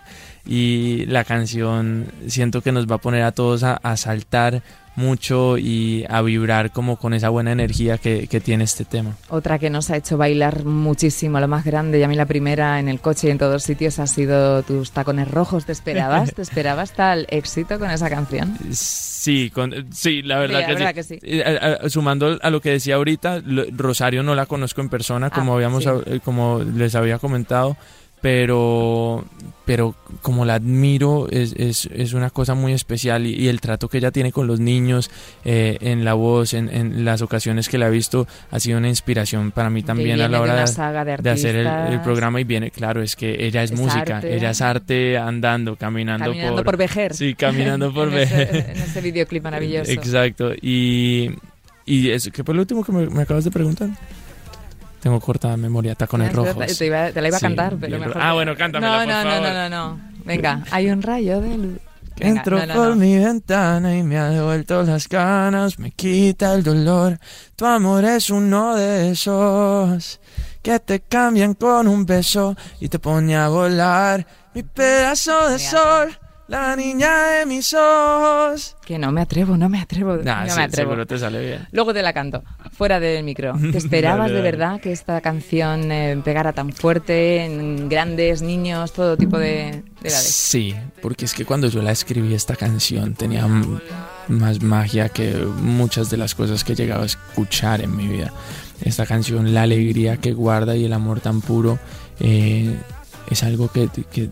[0.46, 4.62] y la canción siento que nos va a poner a todos a, saltar
[4.98, 9.16] mucho y a vibrar como con esa buena energía que, tiene este tema.
[9.30, 12.80] Otra que nos ha hecho bailar muchísimo, lo más grande, y a mí la primera
[12.80, 15.66] en el coche y en todos sitios ha sido tus tacones rojos.
[15.66, 16.34] ¿Te esperabas?
[16.34, 18.58] ¿Te esperabas tal éxito con esa canción?
[18.72, 19.52] Sí,
[19.92, 21.20] sí, la verdad, que, sí.
[21.22, 23.42] Eh, sumando a lo que decía ahorita,
[23.76, 27.78] Rosario no la conozco en persona, como, ah, habíamos, eh, como les había comentado
[28.22, 29.26] pero,
[29.66, 34.00] pero como la admiro es, es, es una cosa muy especial y, el trato que
[34.00, 35.12] ella tiene con los niños
[35.46, 38.90] eh, en la voz, en, en, las ocasiones que la he visto, ha sido una
[38.90, 43.16] inspiración para mí también a la hora de, hacer el, programa y viene, claro, es
[43.16, 47.14] que ella es, música, ella es arte andando, caminando, caminando por, por Vejer.
[47.14, 48.72] Sí, caminando por Vejer.
[48.76, 49.92] en ese videoclip maravilloso.
[49.92, 51.32] Exacto, y,
[51.86, 53.90] y eso, ¿qué fue lo último que me, me acabas de preguntar?
[55.08, 56.78] Tengo corta memoria, tacones rojos.
[56.78, 58.18] Te, la iba a cantar, pero mejor.
[58.22, 61.80] Ah, bueno, cántamela, no, no, no, No, no, no, Venga, hay un rayo de luz.
[62.18, 67.20] Entro por mi ventana y me ha devuelto las ganas, me quita el dolor.
[67.56, 70.20] Tu amor es uno de esos
[70.62, 74.28] que te cambian con un beso y te pone a volar.
[74.54, 78.76] Mi pedazo de sol la niña de mis ojos.
[78.86, 80.18] Que no me atrevo, no me atrevo.
[80.18, 80.92] no me atrevo.
[80.92, 81.68] Seguro te sale bien.
[81.72, 83.54] Luego te la canto, fuera del micro.
[83.72, 89.18] ¿Te esperabas de verdad que esta canción eh, pegara tan fuerte en grandes, niños, todo
[89.18, 90.24] tipo de, edades?
[90.24, 93.46] Sí, porque es que cuando yo la escribí esta canción tenía
[94.28, 98.32] más magia que muchas de las cosas que he llegado a escuchar en mi vida.
[98.82, 101.80] Esta canción, la alegría que guarda y el amor tan puro,
[102.20, 102.78] eh,
[103.30, 104.30] es algo que, que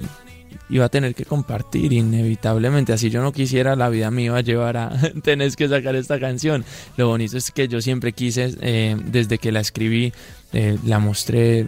[0.70, 2.94] iba a tener que compartir inevitablemente.
[2.94, 4.92] Así yo no quisiera, la vida me iba a llevar a
[5.24, 6.66] tenés que sacar esta canción.
[6.98, 10.14] Lo bonito es que yo siempre quise, eh, desde que la escribí,
[10.54, 11.68] eh, la mostré,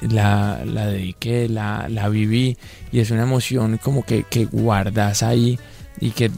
[0.00, 2.56] la, la dediqué, la, la, viví
[2.92, 5.58] y es una emoción como que, que guardas ahí
[6.00, 6.30] y que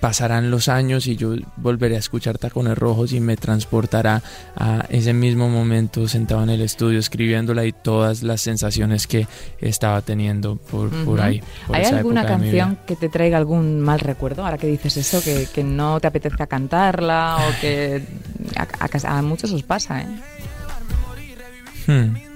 [0.00, 4.22] pasarán los años y yo volveré a escuchar Tacones Rojos y me transportará
[4.56, 9.26] a ese mismo momento sentado en el estudio escribiéndola y todas las sensaciones que
[9.60, 11.42] estaba teniando por, por ahí.
[11.72, 15.62] ¿Hay alguna canción que te traiga algún mal recuerdo ahora que dices eso, que, que
[15.62, 18.02] no te apetezca cantarla o que
[19.04, 20.00] a, muchos os pasa?
[20.00, 20.06] ¿eh?
[21.86, 22.29] Hmm.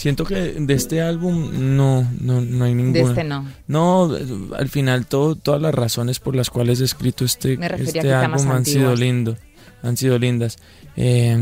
[0.00, 2.94] Siento que de este álbum no, no, no hay ninguna.
[2.94, 3.46] De este no.
[3.66, 4.10] No,
[4.56, 8.64] al final todo, todas las razones por las cuales he escrito este, este álbum han
[8.64, 9.36] sido lindo,
[9.82, 10.56] han sido lindas.
[10.96, 11.36] Eh,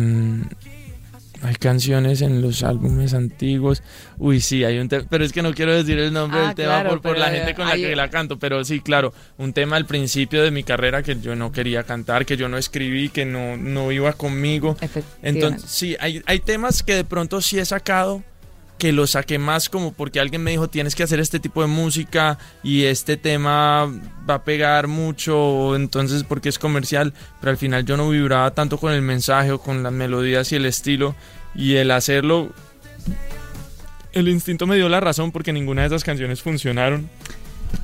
[1.41, 3.85] hay canciones en los álbumes antiguos.
[4.17, 6.55] Uy, sí, hay un tema, pero es que no quiero decir el nombre del ah,
[6.57, 9.77] tema por, por la gente con la que la canto, pero sí, claro, un tema
[9.77, 13.25] al principio de mi carrera que yo no quería cantar, que yo no escribí, que
[13.25, 14.77] no, no iba conmigo.
[15.23, 18.25] Entonces, sí, hay, hay temas que de pronto sí he sacado
[18.79, 21.67] que lo saqué más como porque alguien me dijo tienes que hacer este tipo de
[21.69, 23.87] música y este tema
[24.29, 28.79] va a pegar mucho, entonces porque es comercial, pero al final yo no vibraba tanto
[28.79, 31.15] con el mensaje o con las melodías y el estilo
[31.55, 32.53] y el hacerlo,
[34.13, 37.11] el instinto me dio la razón porque ninguna de esas canciones funcionaron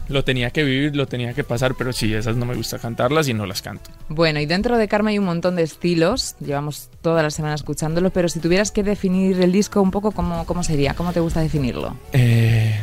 [0.08, 3.28] lo tenía que vivir, lo tenía que pasar, pero sí, esas no me gusta cantarlas
[3.28, 3.90] y no las canto.
[4.08, 8.10] Bueno, y dentro de Karma hay un montón de estilos, llevamos toda la semana escuchándolo,
[8.10, 10.94] pero si tuvieras que definir el disco un poco, ¿cómo, cómo sería?
[10.94, 11.96] ¿Cómo te gusta definirlo?
[12.12, 12.78] Eh,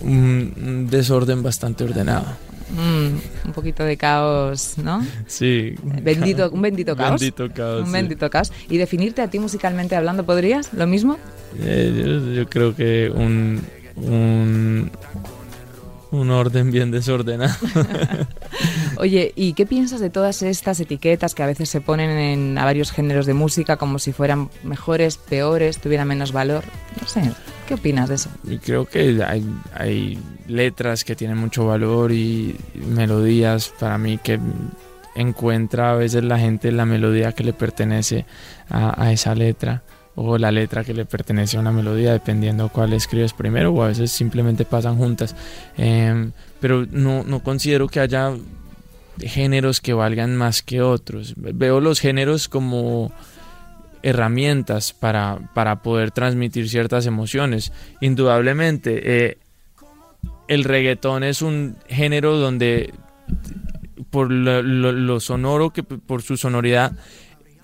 [0.00, 2.26] un desorden bastante ordenado.
[2.70, 5.04] Mm, un poquito de caos, ¿no?
[5.26, 5.74] Sí.
[5.82, 7.20] Bendito, un bendito caos.
[7.20, 7.86] Bendito caos.
[7.86, 8.52] Un bendito caos.
[8.68, 10.72] ¿Y definirte a ti musicalmente hablando podrías?
[10.74, 11.18] ¿Lo mismo?
[11.58, 13.62] Eh, yo, creo que un,
[13.96, 14.90] un
[16.10, 17.54] un orden bien desordenado.
[18.96, 22.64] Oye, ¿y qué piensas de todas estas etiquetas que a veces se ponen en, a
[22.64, 26.64] varios géneros de música como si fueran mejores, peores, tuvieran menos valor?
[27.00, 27.22] No sé,
[27.66, 28.30] ¿qué opinas de eso?
[28.44, 29.44] Y creo que hay,
[29.74, 34.40] hay letras que tienen mucho valor y melodías para mí que
[35.14, 38.24] encuentra a veces la gente la melodía que le pertenece
[38.70, 39.82] a, esa letra
[40.20, 43.88] o la letra que le pertenece a una melodía, dependiendo cuál escribes primero, o a
[43.88, 45.36] veces simplemente pasan juntas.
[45.76, 48.32] Em, pero no, no considero que haya
[49.20, 51.34] géneros que valgan más que otros.
[51.36, 53.12] Veo los géneros como
[54.02, 57.72] herramientas para, para poder transmitir ciertas emociones.
[58.00, 59.38] Indudablemente, eh,
[60.48, 62.92] el reggaetón es un género donde
[64.10, 66.92] por lo, sonoro, que por su sonoridad,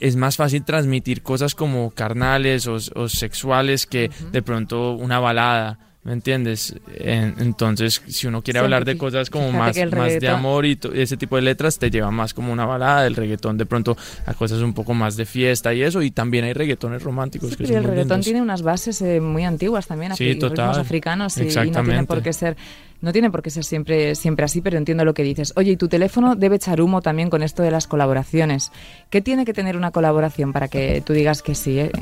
[0.04, 5.78] es más fácil transmitir cosas como carnales o, sexuales que de pronto una balada.
[6.02, 6.76] ¿Me entiendes?
[6.98, 11.36] entonces, si uno quiere hablar de cosas como más, más de amor y ese tipo
[11.36, 13.06] de letras, te lleva más como una balada.
[13.06, 16.02] El reggaetón de pronto a cosas un poco más de fiesta y eso.
[16.02, 17.56] Y también hay reggaetones románticos.
[17.56, 20.78] que el reggaetón tiene unas bases eh, muy antiguas también, sí, total.
[20.78, 22.58] africanos y, no tiene por qué ser
[23.04, 25.52] no tiene por qué ser siempre, siempre así, pero entiendo lo que dices.
[25.56, 28.72] Oye, y tu teléfono debe echar humo también con esto de las colaboraciones.
[29.10, 31.78] ¿Qué tiene que tener una colaboración para que tú digas que sí?
[31.78, 31.92] Eh?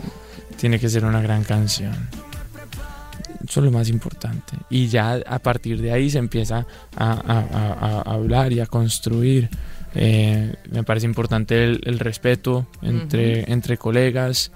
[0.57, 1.93] Tiene que ser una gran canción.
[3.45, 4.57] Eso es lo más importante.
[4.71, 9.51] Y ya a partir de ahí se empieza a, hablar y a construir.
[9.97, 14.53] Eh, me parece importante el, respeto entre, entre colegas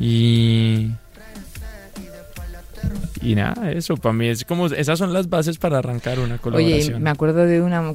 [0.00, 0.88] y,
[3.20, 6.94] y nada, eso para mí es como, esas son las bases para arrancar una colaboración.
[6.94, 7.92] Oye, me acuerdo de una,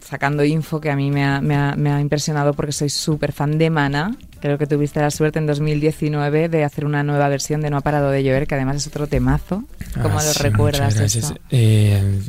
[0.00, 3.32] sacando info que a mí me ha, me ha, me ha impresionado porque soy súper
[3.32, 4.16] fan de Mana.
[4.40, 7.80] Creo que tuviste la suerte en 2019 de hacer una nueva versión de No ha
[7.80, 9.64] parado de llover, que además es otro temazo.
[10.02, 11.32] ¿Cómo ah, lo recuerdas?
[11.50, 12.20] Eh,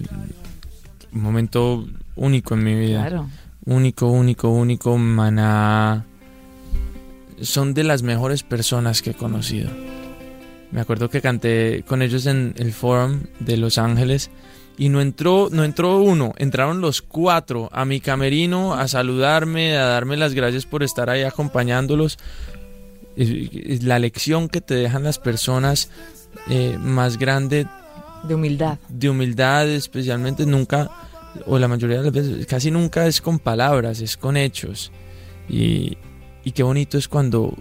[1.12, 3.08] un momento único en mi vida.
[3.08, 3.28] Claro.
[3.66, 4.98] Único, único, único.
[4.98, 6.06] Mana
[7.42, 9.70] son de las mejores personas que he conocido.
[10.74, 14.32] Me acuerdo que canté con ellos en el Forum de Los Ángeles
[14.76, 19.86] y no entró, no entró uno, entraron los cuatro a mi camerino a saludarme, a
[19.86, 22.18] darme las gracias por estar ahí acompañándolos.
[23.16, 25.92] La lección que te dejan las personas
[26.50, 27.68] eh, más grande
[28.24, 28.80] de humildad.
[28.90, 30.90] De humildad, especialmente nunca,
[31.46, 34.92] o la mayoría de las veces, casi nunca es con palabras, es con hechos.
[35.48, 36.00] Y,
[36.44, 37.56] y qué bonito es cuando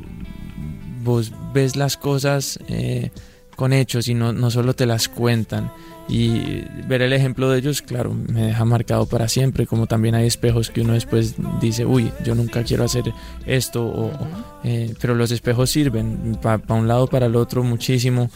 [1.03, 3.11] vos ves las cosas eh,
[3.57, 5.73] con hechos y no, no solo te las cuentan.
[6.09, 10.27] Y ver el ejemplo de ellos, claro, me deja marcado para siempre, como también hay
[10.27, 13.05] espejos que uno después dice, uy, yo nunca quiero hacer
[13.47, 14.11] esto,
[14.65, 18.31] eh, pero los espejos sirven para un lado, para el otro muchísimo.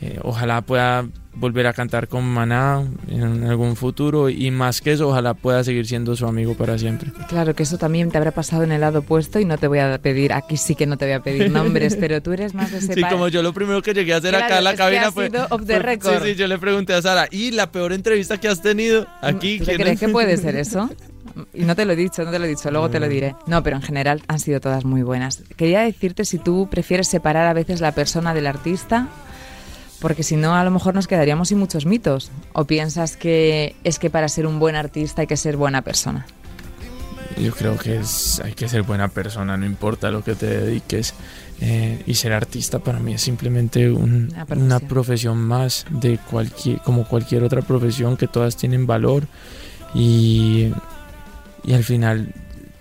[0.00, 5.08] Eh, ojalá pueda volver a cantar con Maná en algún futuro y más que eso,
[5.08, 7.12] ojalá pueda seguir siendo su amigo para siempre.
[7.28, 9.78] Claro que eso también te habrá pasado en el lado opuesto y no te voy
[9.78, 12.72] a pedir, aquí sí que no te voy a pedir nombres, pero tú eres más
[12.72, 15.12] de ese Sí, como yo lo primero que llegué a hacer acá en la cabina
[15.12, 19.06] fue, Sí, sí, yo le pregunté a Sara, ¿y la peor entrevista que has tenido
[19.20, 19.58] aquí?
[19.58, 20.90] ¿Tú crees que puede ser eso?
[21.54, 23.36] Y no te lo he dicho, no te lo he dicho, luego te lo diré.
[23.46, 25.44] No, pero en general han sido todas muy buenas.
[25.56, 29.08] Quería decirte si tú prefieres separar a veces la persona del artista
[30.00, 32.30] porque si no, a lo mejor nos quedaríamos sin muchos mitos.
[32.52, 36.26] ¿O piensas que es que para ser un buen artista hay que ser buena persona?
[37.36, 41.14] Yo creo que es, hay que ser buena persona, no importa lo que te dediques.
[41.60, 44.46] Eh, y ser artista para mí es simplemente una,
[44.78, 45.38] profesión.
[45.38, 49.24] más de cualquier, como cualquier otra profesión que todas tienen valor.
[49.94, 50.72] Y,
[51.64, 52.32] y al final,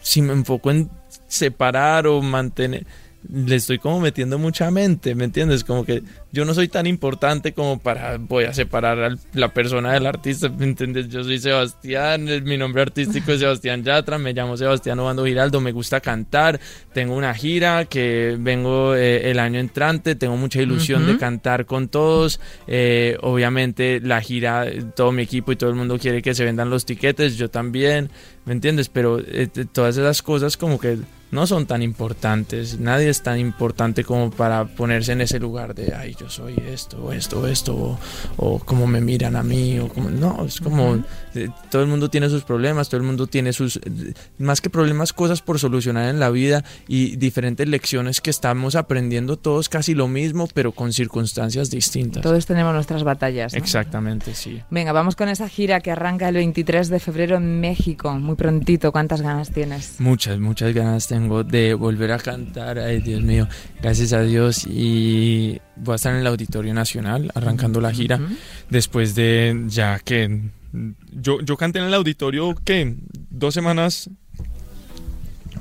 [0.02, 0.90] si me enfoco en
[1.28, 2.86] separar o mantener
[3.30, 5.64] le estoy como metiendo mucha mente, ¿me entiendes?
[5.64, 9.94] Como que yo no soy tan importante como para voy a separar a la persona
[9.94, 11.10] del artista, ¿me entiendes?
[11.10, 15.72] Yo soy Sebastián, mi nombre artístico es Sebastián Yatra, me llamo Sebastián Obando Giraldo, me
[15.72, 16.60] gusta cantar,
[16.94, 21.90] tengo una gira que vengo eh, el año entrante, tengo mucha ilusión de cantar con
[21.90, 26.46] todos, eh, obviamente la gira, todo mi equipo y todo el mundo quiere que se
[26.46, 28.10] vendan los tiquetes, yo también,
[28.46, 28.90] ¿me entiendes?
[28.90, 30.98] Pero eh, todas esas cosas como que
[31.32, 32.80] no son tan importantes.
[32.80, 37.12] Nadie es tan importante como para ponerse en ese lugar de, ay, yo soy esto,
[37.12, 38.00] esto, esto, o,
[38.38, 41.04] o cómo me miran a mí, o como, no, es como,
[41.36, 43.80] eh, todo el mundo tiene sus problemas, todo el mundo tiene sus,
[44.38, 49.38] más que problemas, cosas por solucionar en la vida y diferentes lecciones que estamos aprendiendo
[49.38, 52.24] todos casi lo mismo, pero con circunstancias distintas.
[52.24, 53.54] Todos tenemos nuestras batallas.
[53.54, 54.62] Exactamente, sí.
[54.70, 58.92] Venga, vamos con esa gira que arranca el 23 de febrero en México, muy prontito.
[58.92, 60.00] ¿Cuántas ganas tienes?
[60.00, 62.80] Muchas, muchas ganas tengo de volver a cantar.
[62.80, 63.48] Ay, Dios mío,
[63.82, 64.66] gracias a Dios.
[64.66, 68.20] Y voy a estar en el Auditorio Nacional arrancando la gira.
[68.70, 70.52] Después de ya que
[71.12, 72.96] yo, yo canté en el auditorio que
[73.30, 74.10] dos semanas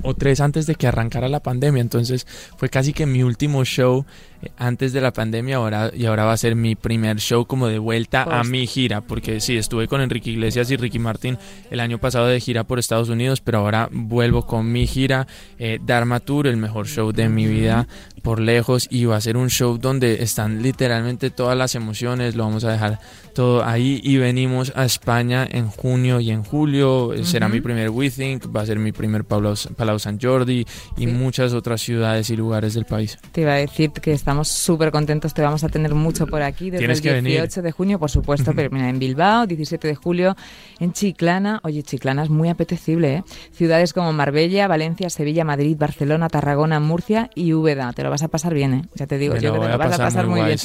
[0.03, 1.81] o tres antes de que arrancara la pandemia.
[1.81, 4.05] Entonces fue casi que mi último show
[4.43, 5.57] eh, antes de la pandemia.
[5.57, 9.01] Ahora, y ahora va a ser mi primer show como de vuelta a mi gira,
[9.01, 11.39] porque sí, estuve con Enrique Iglesias y Ricky Martin
[11.71, 15.27] el año pasado de gira por Estados Unidos, pero ahora vuelvo con mi gira,
[15.59, 17.87] eh, Dharma Tour, el mejor show de mi vida
[18.23, 22.45] por lejos, y va a ser un show donde están literalmente todas las emociones, lo
[22.45, 22.99] vamos a dejar
[23.35, 24.01] todo ahí.
[24.03, 28.55] Y venimos a España en junio y en julio, eh, será mi primer We Think,
[28.55, 32.85] va a ser mi primer Palau, San Jordi y muchas otras ciudades y lugares del
[32.85, 33.19] país.
[33.33, 36.71] Te iba a decir que estamos súper contentos, te vamos a tener mucho por aquí
[36.71, 40.37] desde el 18 de junio, por supuesto, pero mira, en Bilbao, 17 de julio,
[40.81, 43.25] en Chiclana, oye, Chiclana es muy apetecible, ¿eh?
[43.53, 48.29] Ciudades como Marbella, Valencia, Sevilla, Madrid, Barcelona, Tarragona, Murcia y Úbeda, te lo vas a
[48.29, 48.83] pasar bien, ¿eh?
[48.95, 50.59] Ya te digo, yo que te lo vas a pasar muy, bien.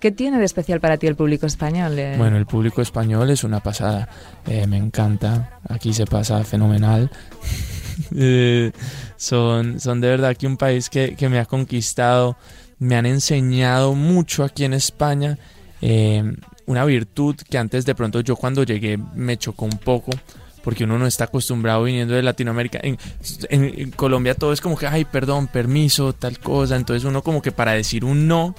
[0.00, 1.98] ¿Qué tiene de especial para ti el público español?
[1.98, 2.14] Eh?
[2.18, 4.08] Bueno, el público español es una pasada,
[4.46, 7.10] eh, me encanta, aquí se pasa fenomenal.
[9.16, 12.36] son, son de verdad que un país que, que me ha conquistado
[12.78, 15.38] me han enseñado mucho aquí en España.
[15.80, 16.22] Eh,
[16.66, 20.10] una virtud que antes de pronto yo cuando llegué me chocó un poco
[20.64, 22.80] porque uno no está acostumbrado viniendo de Latinoamérica.
[22.82, 22.98] En,
[23.50, 26.74] en, Colombia todo es como que, ay, perdón, permiso, tal cosa.
[26.74, 28.52] Entonces uno como que para decir un no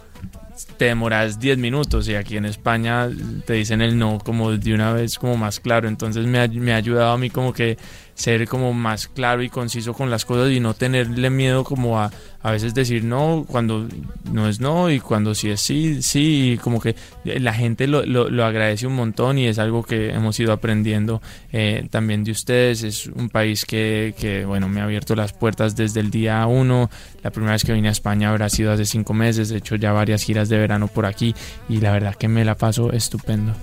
[0.77, 3.09] te demoras 10 minutos y aquí en España
[3.45, 5.89] te dicen el no como de una vez como más claro.
[5.89, 7.77] Entonces me ha, me ha ayudado a mí como que
[8.17, 12.11] ser como más claro y conciso con las cosas y no tenerle miedo como a
[12.41, 13.87] a veces decir no cuando
[14.31, 18.05] no es no y cuando sí es sí, sí, y como que la gente lo,
[18.05, 22.83] lo, agradece un montón y es algo que hemos ido aprendiendo eh, también de ustedes.
[22.83, 26.89] Es un país que, que, bueno, me ha abierto las puertas desde el día uno.
[27.21, 29.91] La primera vez que vine a España habrá sido hace cinco meses, he hecho ya
[29.91, 31.35] varias giras de verano por aquí
[31.67, 33.53] y la verdad que me la paso estupendo.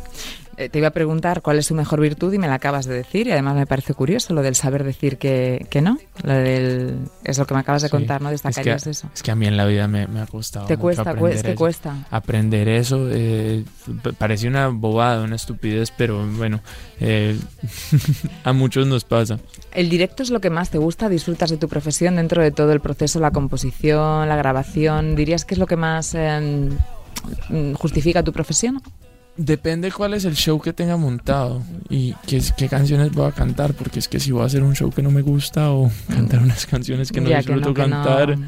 [0.57, 2.95] Eh, te iba a preguntar cuál es su mejor virtud y me la acabas de
[2.95, 5.99] decir y además me parece curioso lo del saber decir que, que no.
[6.23, 8.31] Lo del, es lo que me acabas de contar, ¿no?
[8.31, 9.11] Destacarías es que, eso.
[9.15, 10.67] Es que a mí en la vida me, ha costado.
[10.67, 11.03] ¿Te cuesta?
[11.03, 12.07] Aprender es que cuesta.
[12.11, 13.65] Aprender eso eh,
[14.19, 16.61] parece una bobada, una estupidez, pero bueno,
[17.01, 17.39] eh,
[18.45, 19.39] a muchos nos pasa.
[19.73, 21.09] ¿El directo es lo que más te gusta?
[21.09, 25.17] ¿Disfrutas de tu profesión dentro de todo el proceso, la composición, la grabación?
[25.17, 26.71] ¿Dirías que es lo que más em,
[27.75, 28.81] justifica tu profesión?
[29.37, 33.75] Depende cuál es el show que tenga montado y qué, qué, canciones voy a cantar,
[33.75, 36.41] porque es que si voy a hacer un show que no me gusta o cantar
[36.41, 38.39] unas canciones que no disfruto cantar,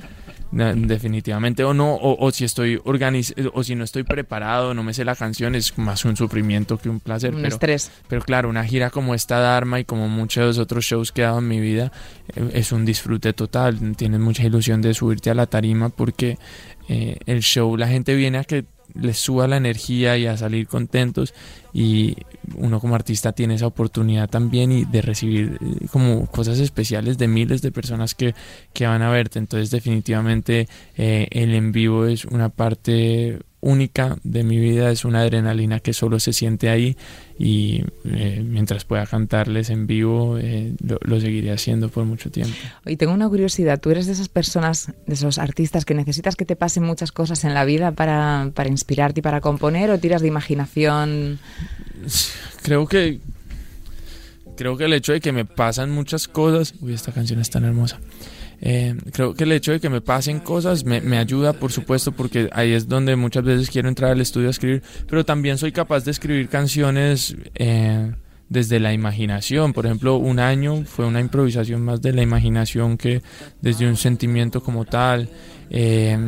[0.53, 5.05] definitivamente o no, o, si estoy organizado o si no estoy preparado, no me sé
[5.05, 7.35] la canción, es más un sufrimiento que un placer.
[7.35, 7.91] Un pero, estrés.
[8.09, 11.41] Pero claro, una gira como esta Dharma y como muchos otros shows que he dado
[11.41, 11.91] en mi vida
[12.35, 13.97] eh, es un disfrute total.
[13.97, 16.39] Tienes mucha ilusión de subirte a la tarima porque
[16.89, 20.67] eh, el show, la gente viene a que les suba la energía y a salir
[20.67, 21.35] contentos
[21.73, 22.17] y
[22.55, 27.29] uno como artista tiene esa oportunidad también y de recibir eh, como cosas especiales de
[27.29, 28.35] miles de personas que,
[28.73, 29.39] que van a verte.
[29.39, 35.21] Entonces definitivamente eh, el en vivo es una parte única de mi vida, es una
[35.21, 36.97] adrenalina que solo se siente ahí
[37.37, 42.55] y eh, mientras pueda cantarles en vivo eh, lo, seguiré haciendo por mucho tiempo.
[42.87, 46.45] Y tengo una curiosidad, ¿tú eres de esas personas, de esos artistas que necesitas que
[46.45, 50.23] te pasen muchas cosas en la vida para, para inspirarte y para componer o tiras
[50.23, 51.41] de imaginación?
[52.63, 53.19] Creo que
[54.57, 57.65] creo que el hecho de que me pasan muchas cosas, uy, esta canción es tan
[57.65, 57.99] hermosa.
[58.61, 62.49] Eh, creo que el hecho de que me pasen cosas me, ayuda, por supuesto, porque
[62.53, 66.05] ahí es donde muchas veces quiero entrar al estudio a escribir, pero también soy capaz
[66.05, 68.13] de escribir canciones eh,
[68.49, 69.73] desde la imaginación.
[69.73, 73.23] Por ejemplo, un año fue una improvisación más de la imaginación que
[73.61, 75.29] desde un sentimiento como tal.
[75.71, 76.19] Eh,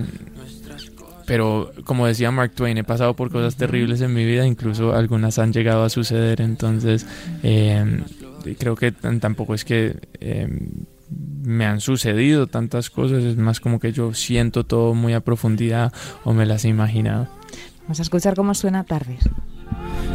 [1.26, 5.38] pero como decía Mark Twain, he pasado por cosas terribles en mi vida, incluso algunas
[5.38, 7.04] han llegado a suceder, entonces
[7.42, 9.96] creo que tampoco es que
[11.10, 15.92] me han sucedido tantas cosas, es más como que yo siento todo muy a profundidad
[16.24, 17.28] o me las he imaginado.
[17.82, 19.20] Vamos a escuchar cómo suena Tardes.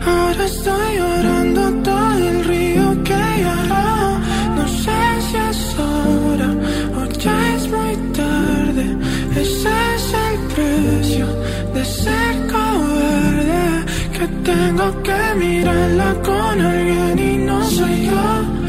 [0.06, 4.20] Ahora estoy llorando todo el río que lloró.
[4.56, 6.54] No sé si es hora
[6.98, 8.98] o ya es muy tarde.
[9.32, 11.28] Ese es el precio
[11.74, 13.86] de ser cobarde.
[14.12, 18.63] Que tengo que mirarla con alguien y no soy yo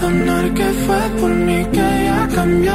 [0.00, 2.72] perdonar que fue por mí que ya cambió.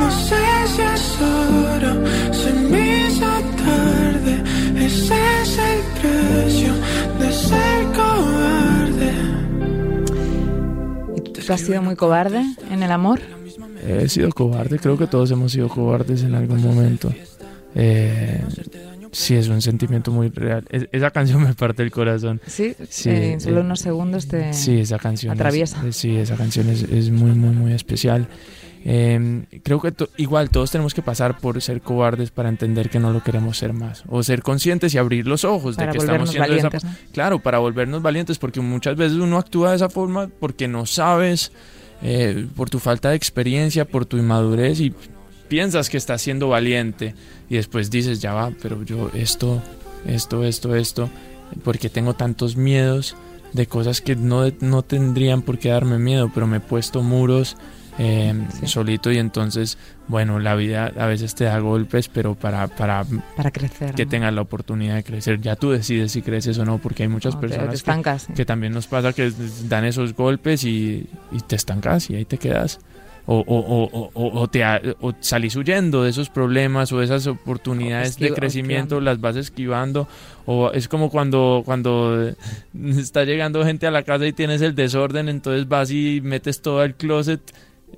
[0.00, 0.36] No sé
[0.74, 1.94] si es hora,
[2.32, 3.26] se me hizo
[3.64, 4.42] tarde.
[4.76, 6.72] Ese es el precio
[7.20, 9.12] de ser cobarde.
[11.32, 13.20] ¿Tú has sido muy cobarde en el amor?
[13.86, 17.12] He sido cobarde, creo que todos hemos sido cobardes en algún momento.
[17.74, 18.42] Eh,
[19.18, 20.64] sí, es un sentimiento muy real.
[20.70, 22.40] esa canción me parte el corazón.
[22.46, 25.82] Sí, sí en solo unos segundos te sí, esa canción atraviesa.
[25.92, 28.28] sí, esa canción es, es muy, muy, muy especial.
[28.84, 33.12] Eh, creo que igual todos tenemos que pasar por ser cobardes para entender que no
[33.12, 34.04] lo queremos ser más.
[34.08, 36.70] O ser conscientes y abrir los ojos de que estamos siendo esa...
[37.12, 41.52] Claro, para volvernos valientes, porque muchas veces uno actúa de esa forma porque no sabes,
[42.02, 44.94] eh, por tu falta de experiencia, por tu inmadurez y
[45.48, 47.14] piensas que estás siendo valiente
[47.48, 49.62] y después dices, ya va, pero yo esto,
[50.06, 51.10] esto, esto, esto,
[51.64, 53.16] porque tengo tantos miedos
[53.52, 57.56] de cosas que no, no tendrían por qué darme miedo, pero me he puesto muros
[57.98, 58.32] eh,
[58.64, 59.76] solito y entonces,
[60.06, 63.04] bueno, la vida a veces te da golpes, pero para, para,
[63.36, 63.94] para crecer.
[63.94, 65.40] Que tengas la oportunidad de crecer.
[65.40, 67.82] Ya tú decides si creces o no, porque hay muchas personas
[68.34, 69.32] que, también nos pasa que
[69.64, 72.78] dan esos golpes y, y te estancas y ahí te quedas.
[73.30, 74.64] O, o, o, o, te
[75.02, 80.08] o salís huyendo de esos problemas o de esas oportunidades de crecimiento, las vas esquivando.
[80.46, 82.32] O es como cuando, cuando
[82.96, 86.82] está llegando gente a la casa y tienes el desorden, entonces vas y metes todo
[86.82, 87.42] el closet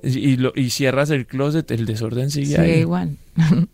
[0.03, 3.17] y, lo, y cierras el closet, el desorden sigue sí, igual.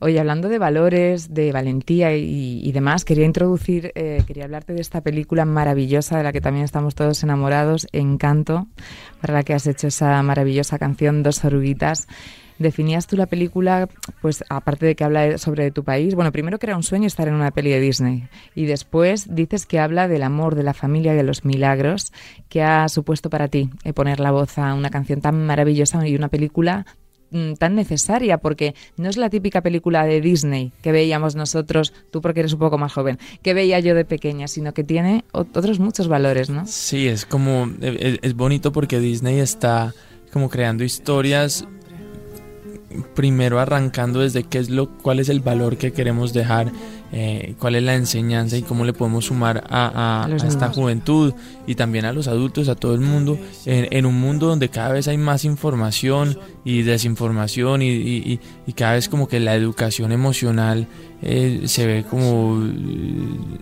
[0.00, 5.02] Oye, hablando de valores, de valentía y, demás, quería introducir, eh, quería hablarte de esta
[5.02, 8.66] película maravillosa de la que también estamos todos enamorados, Encanto,
[9.20, 12.06] para la que has hecho esa maravillosa canción Dos oruguitas
[12.58, 13.88] definías tú la película,
[14.20, 17.28] pues aparte de que habla sobre tu país, bueno, primero que era un sueño estar
[17.28, 21.14] en una peli de Disney y después dices que habla del amor, de la familia
[21.14, 22.12] de los milagros
[22.48, 26.14] que ha supuesto para ti eh, poner la voz a una canción tan maravillosa y
[26.14, 26.86] una película
[27.30, 32.20] mm, tan necesaria porque no es la típica película de Disney que veíamos nosotros, tú
[32.20, 35.80] porque eres un poco más joven, que veía yo de pequeña, sino que tiene otros
[35.80, 36.66] muchos valores, ¿no?
[36.66, 39.92] Sí, es como e, e, es bonito porque Disney está
[40.32, 41.66] como creando historias
[43.14, 46.72] primero arrancando desde qué es lo, cuál es el valor que queremos dejar,
[47.12, 51.34] eh, cuál es la enseñanza y cómo le podemos sumar a, esta juventud
[51.66, 55.08] y también a los adultos, a todo el mundo, en, un mundo donde cada vez
[55.08, 58.40] hay más información y desinformación y,
[58.74, 60.88] cada vez como que la educación emocional
[61.22, 62.62] eh, se ve como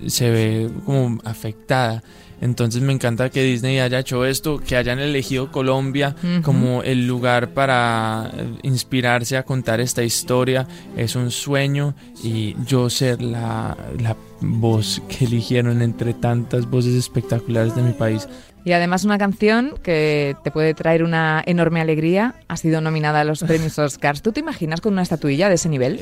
[0.06, 2.02] se ve como afectada.
[2.42, 7.50] Entonces me encanta que Disney haya hecho esto, que hayan elegido Colombia como el lugar
[7.50, 10.66] para eh, inspirarse a contar esta historia.
[10.96, 17.76] Es un sueño y yo ser la, la voz que eligieron entre tantas voces espectaculares
[17.76, 18.28] de mi país
[18.64, 22.34] y además una canción que te puede traer una enorme alegría.
[22.48, 24.22] Ha sido nominada a los premios Oscars.
[24.22, 25.98] ¿Tú te imaginas con una estatuilla de ese nivel?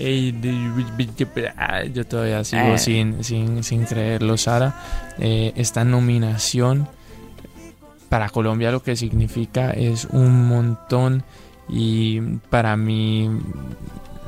[1.93, 2.79] Yo todavía sigo eh.
[2.79, 4.75] sin, sin, sin, creerlo, Sara.
[5.19, 6.89] Eh, esta nominación
[8.09, 11.23] para Colombia lo que significa es un montón
[11.69, 13.31] y para mí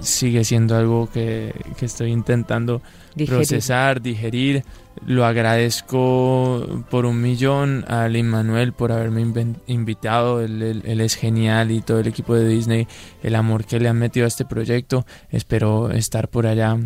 [0.00, 2.80] sigue siendo algo que, que estoy intentando
[3.26, 4.64] procesar, digerir
[5.06, 9.22] lo agradezco por un millón a Lin Manuel por haberme
[9.66, 10.40] invitado.
[10.40, 12.86] Él, es genial y todo el equipo de Disney,
[13.22, 15.04] el amor que le han metido a este proyecto.
[15.30, 16.78] Espero estar por allá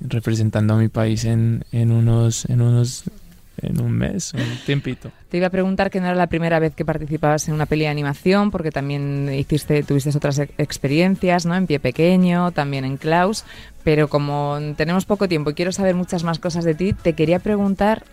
[0.00, 3.04] representando a mi país en, en unos, en unos
[3.60, 5.10] en un mes, un tiempito.
[5.28, 7.82] Te iba a preguntar que no era la primera vez que participabas en una peli
[7.82, 11.54] de animación, porque también hiciste, tuviste otras experiencias, ¿no?
[11.54, 13.44] En Pie Pequeño, también en Klaus,
[13.82, 17.38] pero como tenemos poco tiempo y quiero saber muchas más cosas de ti, te quería
[17.38, 18.04] preguntar,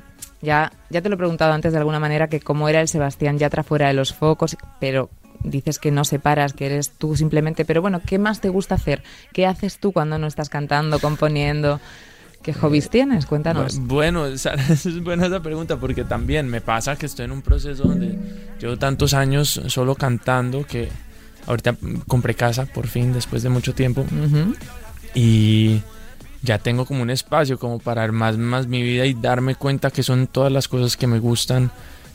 [0.41, 3.37] ya, ya te lo he preguntado antes de alguna manera, que cómo era el Sebastián
[3.37, 5.09] Yatra fuera de los focos, pero
[5.43, 9.03] dices que no separas, que eres tú simplemente, pero bueno, ¿qué más te gusta hacer?
[9.33, 11.79] ¿Qué haces tú cuando no estás cantando, componiendo?
[12.43, 13.25] ¿Qué hobbies tienes?
[13.25, 13.79] Cuéntanos.
[13.79, 18.17] Bueno, es buena esa pregunta porque también me pasa que estoy en un proceso donde
[18.59, 20.89] llevo tantos años solo cantando que
[21.45, 21.75] ahorita
[22.07, 24.05] compré casa por fin después de mucho tiempo
[25.13, 25.81] y
[26.41, 30.03] ya tengo como un espacio como para armar más mi vida y darme cuenta que
[30.03, 31.71] son todas las cosas que me gustan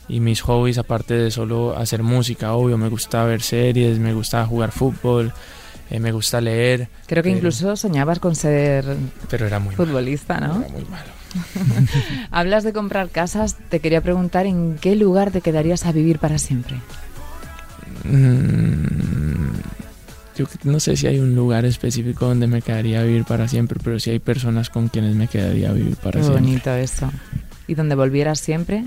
[0.09, 4.45] y mis hobbies aparte de solo hacer música, obvio, me gusta ver series, me gusta
[4.45, 5.33] jugar fútbol,
[5.89, 6.89] eh, me gusta leer.
[7.05, 8.97] Creo que incluso soñabas con ser
[9.29, 10.59] pero era muy futbolista, ¿no?
[10.59, 11.17] Era muy malo.
[12.31, 16.37] Hablas de comprar casas, te quería preguntar en qué lugar te quedarías a vivir para
[16.39, 16.77] siempre.
[18.03, 19.59] Mm,
[20.37, 23.79] yo no sé si hay un lugar específico donde me quedaría a vivir para siempre,
[23.83, 26.41] pero sí hay personas con quienes me quedaría a vivir para siempre.
[26.41, 27.11] bonito eso.
[27.67, 28.83] ¿Y donde volvieras siempre?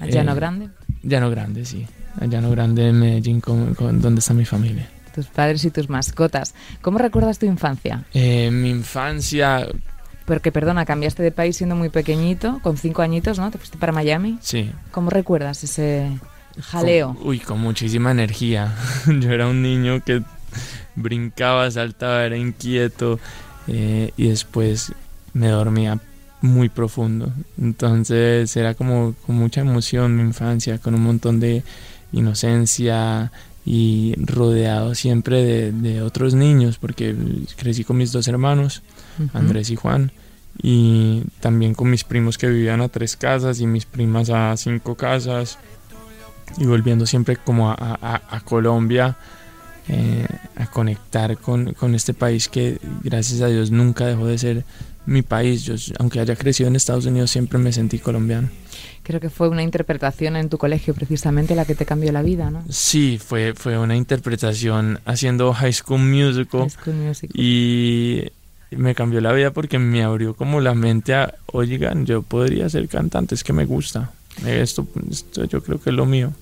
[0.00, 0.68] ¿A Llano eh, Grande?
[1.02, 1.86] Llano Grande, sí.
[2.20, 6.54] A Llano Grande en Medellín, con, donde está mi familia tus padres y tus mascotas.
[6.80, 8.04] ¿Cómo recuerdas tu infancia?
[8.14, 9.66] Eh, mi infancia...
[10.24, 13.50] Porque, perdona, cambiaste de país siendo muy pequeñito, con cinco añitos, ¿no?
[13.50, 14.38] Te fuiste para Miami.
[14.40, 14.70] Sí.
[14.92, 16.08] ¿Cómo recuerdas ese
[16.60, 17.16] jaleo?
[17.22, 18.74] uy, con muchísima energía.
[19.06, 20.22] Yo era un niño que
[20.94, 23.18] brincaba, saltaba, era inquieto.
[23.66, 24.92] Eh, y después
[25.34, 25.98] me dormía
[26.40, 27.32] muy profundo.
[27.60, 31.62] Entonces era como con mucha emoción mi infancia, con un montón de
[32.12, 33.32] inocencia
[33.64, 37.14] y rodeado siempre de, otros niños, porque
[37.56, 38.82] crecí con mis dos hermanos,
[39.32, 40.12] Andrés y Juan,
[40.62, 44.96] y también con mis primos que vivían a tres casas y mis primas a cinco
[44.96, 45.58] casas,
[46.58, 49.16] y volviendo siempre como a, Colombia.
[49.88, 54.64] Eh, a conectar con, con este país que gracias a Dios nunca dejó de ser
[55.06, 55.64] mi país.
[55.64, 58.48] Yo, aunque haya crecido en Estados Unidos, siempre me sentí colombiano.
[59.02, 62.50] Creo que fue una interpretación en tu colegio precisamente la que te cambió la vida,
[62.50, 62.64] ¿no?
[62.68, 66.68] Sí, fue, fue una interpretación haciendo High School Musical.
[67.34, 68.22] Y
[68.70, 72.88] me cambió la vida porque me abrió como la mente a, oigan, yo podría ser
[72.88, 74.12] cantante, es que me gusta.
[74.46, 76.32] Esto, esto yo creo que es lo mío.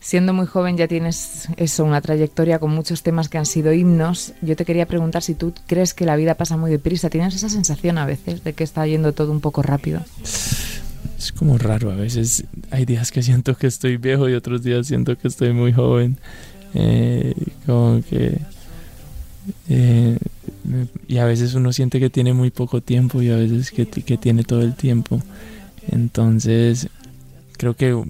[0.00, 4.34] Siendo muy joven ya tienes eso, una trayectoria con muchos temas que han sido himnos.
[4.40, 7.10] Yo te quería preguntar si tú crees que la vida pasa muy deprisa.
[7.10, 10.02] ¿Tienes esa sensación a veces de que está yendo todo un poco rápido?
[11.18, 14.86] Es como raro, a veces hay días que siento que estoy viejo y otros días
[14.86, 16.18] siento que estoy muy joven.
[16.74, 17.34] Eh,
[17.64, 18.38] como que...
[19.68, 20.18] Eh,
[21.06, 24.16] y a veces uno siente que tiene muy poco tiempo y a veces que, que
[24.16, 25.22] tiene todo el tiempo.
[25.88, 26.88] Entonces,
[27.56, 28.02] creo que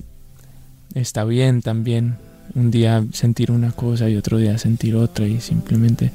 [0.94, 2.16] está bien también
[2.54, 6.10] un día sentir una cosa y otro día sentir otra y simplemente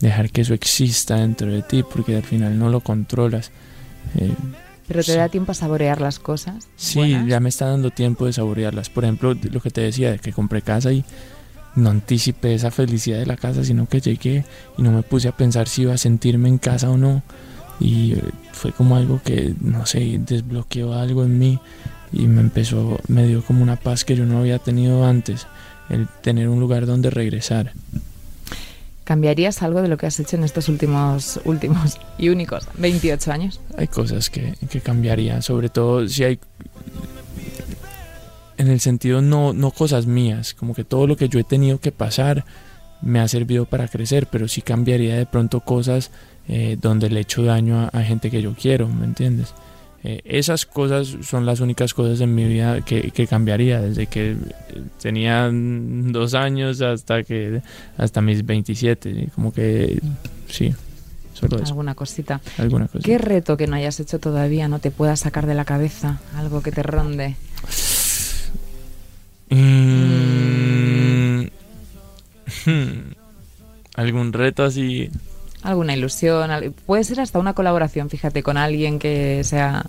[0.00, 3.50] dejar que eso exista dentro de ti porque al final no lo controlas.
[4.16, 4.32] Eh,
[4.86, 6.68] ¿Pero te da tiempo a saborear las cosas?
[6.76, 8.90] Sí, ya me está dando tiempo de saborearlas.
[8.90, 11.04] Por ejemplo, lo que te decía, de que compré casa y
[11.76, 14.44] no anticipé esa felicidad de la casa, sino que llegué
[14.76, 17.22] y no me puse a pensar si iba a sentirme en casa o no.
[17.80, 18.22] Y eh,
[18.52, 21.58] fue como algo que, no sé, desbloqueó algo en mí
[22.12, 25.46] y me empezó, me dio como una paz que yo no había tenido antes,
[25.88, 27.72] el tener un lugar donde regresar.
[29.04, 33.60] ¿Cambiarías algo de lo que has hecho en estos últimos, últimos y únicos 28 años?
[33.76, 36.40] Hay cosas que, que cambiaría, sobre todo si hay
[38.56, 41.78] en el sentido no, no cosas mías, como que todo lo que yo he tenido
[41.80, 42.44] que pasar
[43.02, 46.10] me ha servido para crecer, pero sí cambiaría de pronto cosas
[46.48, 49.54] eh, donde le echo daño a, gente que yo quiero, ¿me entiendes?
[50.06, 54.36] Eh, esas cosas son las únicas cosas en mi vida que, cambiaría desde que
[55.00, 57.62] tenía dos años hasta que
[57.96, 59.98] hasta mis 27 como que
[60.46, 60.74] sí
[61.32, 61.68] solo eso.
[61.68, 62.42] alguna cosita.
[62.58, 63.06] Alguna cosita.
[63.06, 66.62] qué reto que no hayas hecho todavía no te puedas sacar de la cabeza algo
[66.62, 67.36] que te ronde.
[69.48, 71.44] Mm.
[73.94, 75.10] algún reto así
[75.64, 76.50] alguna ilusión,
[76.86, 79.84] puede ser hasta una colaboración, fíjate, con alguien que sea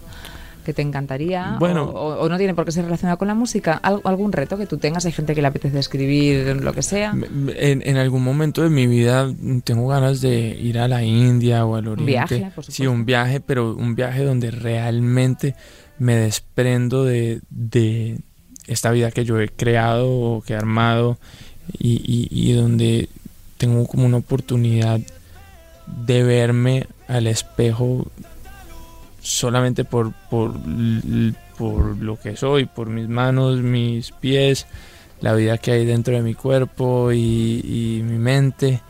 [0.65, 4.31] que te encantaría bueno, o, no tiene por qué ser relacionado con la música, algún
[4.31, 7.13] reto que tú tengas, hay gente que le apetece escribir, lo que sea.
[7.55, 9.31] En, algún momento de mi vida
[9.63, 12.01] tengo ganas de ir a la India o al Oriente.
[12.01, 12.05] Un
[12.39, 15.55] viaje, por Sí, un viaje, pero un viaje donde realmente
[15.99, 18.17] me desprendo de, de
[18.65, 21.19] esta vida que yo he creado o que he armado
[21.77, 23.07] y, y, y donde
[23.57, 24.99] tengo como una oportunidad
[25.87, 28.07] de verme al espejo
[29.21, 30.53] solamente por, por,
[31.57, 34.67] por, lo que soy, por mis manos, mis pies,
[35.21, 38.81] la vida que hay dentro de mi cuerpo y, mi mente,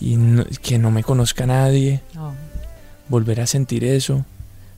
[0.00, 0.16] y
[0.62, 2.00] que no me conozca nadie.
[2.16, 2.32] Oh.
[3.08, 4.24] Volver a sentir eso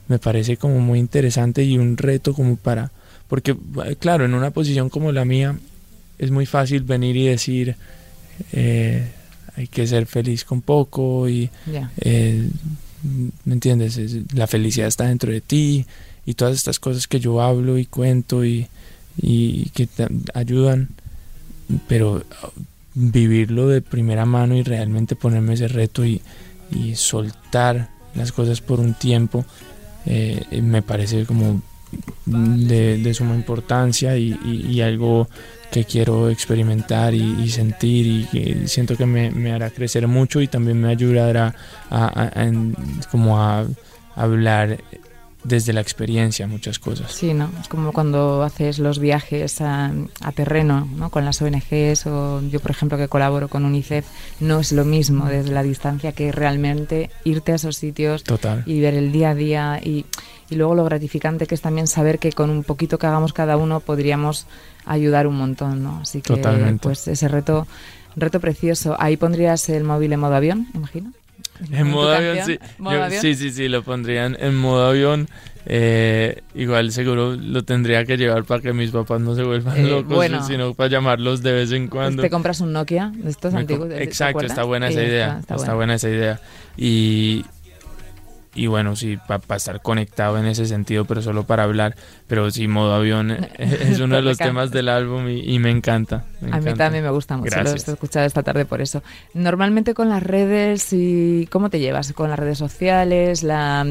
[0.07, 2.91] me parece como muy interesante y un reto como para...
[3.27, 3.55] Porque,
[3.99, 5.57] claro, en una posición como la mía
[6.17, 7.75] es muy fácil venir y decir...
[8.53, 9.11] Eh,
[9.57, 11.49] hay que ser feliz con poco y,
[12.01, 12.47] eh,
[13.43, 13.99] ¿me entiendes?
[14.33, 15.85] La felicidad está dentro de ti
[16.25, 18.67] y todas estas cosas que yo hablo y cuento y,
[19.73, 20.89] que te ayudan,
[21.87, 22.23] pero
[22.93, 26.21] vivirlo de primera mano y realmente ponerme ese reto y,
[26.95, 29.45] soltar las cosas por un tiempo
[30.05, 31.61] eh, me parece como
[32.25, 35.29] de, suma importancia y, algo
[35.71, 40.79] que quiero experimentar y, sentir y que siento que me, hará crecer mucho y también
[40.79, 41.53] me ayudará
[41.89, 42.31] a,
[43.11, 43.65] como a
[44.15, 44.77] hablar
[45.43, 47.11] desde la experiencia muchas cosas.
[47.11, 47.49] Sí, ¿no?
[47.61, 49.93] Es como cuando haces los viajes a,
[50.35, 51.09] terreno, ¿no?
[51.09, 54.05] Con las ONGs o yo, por ejemplo, que colaboro con UNICEF,
[54.41, 58.23] no es lo mismo desde la distancia que realmente irte a esos sitios
[58.65, 60.05] y ver el día a día y,
[60.49, 63.55] y luego lo gratificante que es también saber que con un poquito que hagamos cada
[63.55, 64.47] uno podríamos
[64.87, 65.99] ayudar un montón, ¿no?
[66.01, 66.35] Así que
[66.81, 67.67] pues ese reto
[68.17, 68.95] reto precioso.
[68.99, 71.13] Ahí pondrías el móvil en modo avión, imagino.
[71.71, 72.59] En modo avión, sí.
[73.21, 75.27] sí, sí, sí, lo pondrían en modo avión.
[75.69, 79.89] Eh, igual seguro lo tendría que llevar para que mis papás no se vuelvan eh,
[79.89, 82.21] locos, sino para llamarlos de vez en cuando.
[82.21, 83.89] Te compras un Nokia de estos antiguos.
[83.91, 85.39] Exacto, está buena esa idea.
[85.39, 86.39] Está, buena esa idea.
[86.77, 87.43] Y,
[88.57, 91.95] y bueno, sí, para estar conectado en ese sentido, pero solo para hablar.
[92.27, 96.25] Pero sí, modo avión es uno de los temas del álbum y, me encanta.
[96.51, 99.03] a mí también me gusta mucho, lo he escuchado esta tarde por eso.
[99.35, 102.11] Normalmente con las redes, y ¿cómo te llevas?
[102.13, 103.85] Con las redes sociales, la...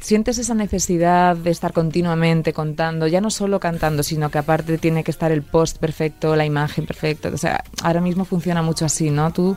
[0.00, 5.04] ¿Sientes esa necesidad de estar continuamente contando, ya no solo cantando, sino que aparte tiene
[5.04, 7.28] que estar el post perfecto, la imagen perfecta?
[7.28, 9.30] O sea, ahora mismo funciona mucho así, ¿no?
[9.32, 9.56] Tú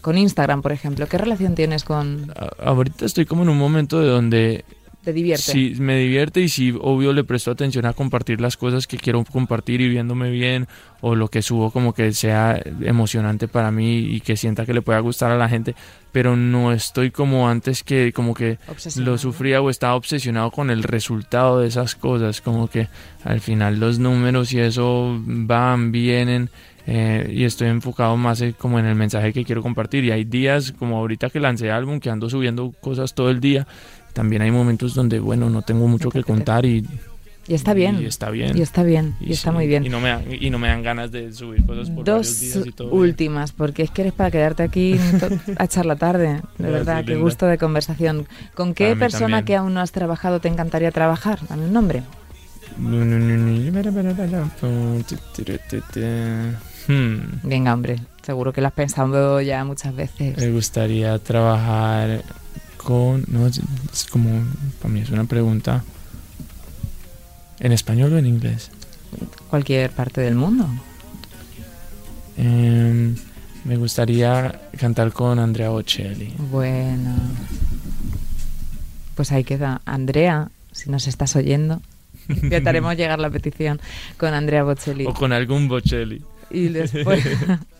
[0.00, 1.06] con Instagram, por ejemplo.
[1.08, 2.32] ¿Qué relación tienes con...?
[2.58, 4.64] ahorita estoy como en un momento de donde...
[5.02, 5.52] ¿Te divierte?
[5.52, 9.22] Sí, me divierte y sí, obvio, le presto atención a compartir las cosas que quiero
[9.24, 10.66] compartir y viéndome bien
[11.00, 14.82] o lo que subo como que sea emocionante para mí y que sienta que le
[14.82, 15.76] pueda gustar a la gente,
[16.10, 18.58] pero no estoy como antes que como que
[18.96, 22.88] lo sufría o estaba obsesionado con el resultado de esas cosas, como que
[23.22, 26.50] al final los números y eso van, vienen
[26.86, 30.72] eh, y estoy enfocado más como en el mensaje que quiero compartir y hay días
[30.72, 33.66] como ahorita que lancé álbum que ando subiendo cosas todo el día
[34.12, 36.86] también hay momentos donde bueno no tengo mucho que contar y
[37.48, 38.00] y está bien.
[38.02, 38.56] Y está bien.
[38.56, 39.14] Y está bien.
[39.20, 39.86] Y, está muy bien.
[39.86, 42.72] Y no, me y no me dan ganas de subir cosas por Dos días y
[42.72, 44.98] todo últimas, porque es que eres para quedarte aquí
[45.56, 46.40] a echar la tarde.
[46.58, 48.26] De verdad, qué gusto de conversación.
[48.54, 51.38] ¿Con qué persona que aún no has trabajado te encantaría trabajar?
[51.48, 52.02] Dame un nombre.
[56.88, 57.40] Hmm.
[57.42, 60.36] Venga, hombre, seguro que lo has pensado ya muchas veces.
[60.36, 62.22] Me gustaría trabajar
[62.76, 63.24] con...
[63.28, 63.60] No, es
[64.10, 64.44] como...
[64.80, 65.84] Para mí es una pregunta.
[67.58, 68.70] ¿En español o en inglés?
[69.48, 70.68] Cualquier parte del mundo.
[72.36, 73.16] Em,
[73.64, 76.34] me gustaría cantar con Andrea Bocelli.
[76.50, 77.16] Bueno.
[79.14, 79.80] Pues ahí queda.
[79.86, 81.80] Andrea, si nos estás oyendo,
[82.28, 83.80] intentaremos llegar la petición
[84.18, 85.06] con Andrea Bocelli.
[85.06, 86.22] O con algún Bocelli.
[86.50, 87.24] Y después,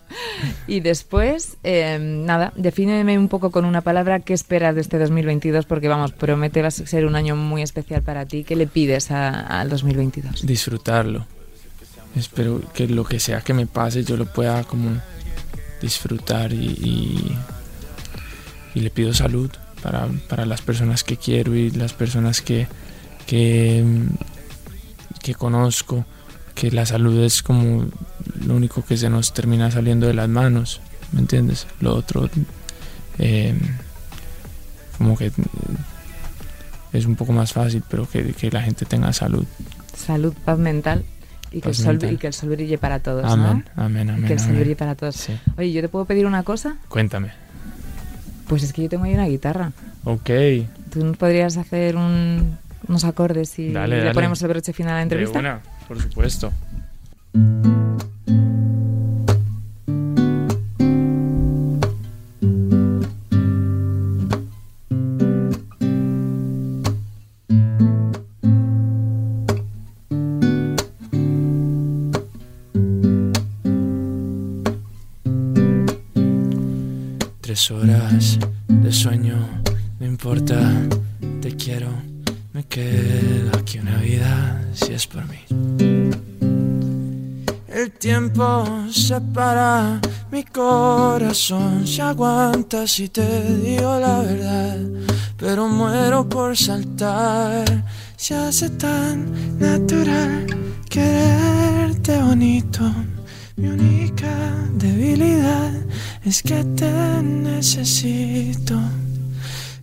[0.67, 5.67] y después em, nada, defíneme un poco con una palabra qué esperas de este 2022,
[5.67, 8.45] porque vamos, promete va a ser un año muy especial para ti.
[8.45, 10.47] ¿Qué le pides al 2022?
[10.47, 11.27] Disfrutarlo.
[12.17, 15.01] Espero que lo que sea que me pase yo lo pueda como
[15.83, 17.37] disfrutar y,
[18.75, 19.51] y, le pido salud
[19.83, 22.67] para, para, las personas que quiero y las personas que,
[23.27, 23.85] que,
[25.23, 26.07] que conozco
[26.57, 27.87] que la salud es como
[28.45, 30.81] lo único que se nos termina saliendo de las manos,
[31.13, 31.69] ¿me entiendes?
[31.81, 32.29] Lo otro,
[33.19, 33.55] eh,
[34.99, 35.31] como que
[36.93, 39.45] es un poco más fácil, pero que, que la gente tenga salud.
[39.95, 41.05] Salud, paz mental.
[41.53, 43.25] Y que, el sol, y que el sol brille para todos.
[43.25, 44.27] Amén, amén, amén.
[44.27, 45.29] que el sol brille para todos.
[45.57, 46.77] Oye, ¿yo te puedo pedir una cosa?
[46.89, 47.31] Cuéntame.
[48.49, 49.73] Pues es que yo tengo ahí una guitarra.
[50.05, 50.31] Ok.
[50.91, 55.61] ¿Tú podrías hacer unos acordes y le ponemos el broche final a la entrevista?
[55.87, 56.53] Por supuesto.
[77.41, 79.37] Tres horas de sueño,
[80.01, 80.59] no importa,
[81.41, 81.89] te quiero,
[82.57, 85.41] me quedo aquí una vida si es por mí.
[87.69, 90.01] El tiempo separa
[90.33, 93.27] mi corazón, se aguanta si te
[93.57, 94.79] digo la verdad,
[95.37, 97.67] pero muero por saltar.
[98.17, 100.47] Se hace tan natural
[100.89, 102.85] quererte bonito.
[103.57, 104.35] Mi única
[104.73, 105.75] debilidad
[106.25, 106.91] es que te
[107.23, 108.81] necesito.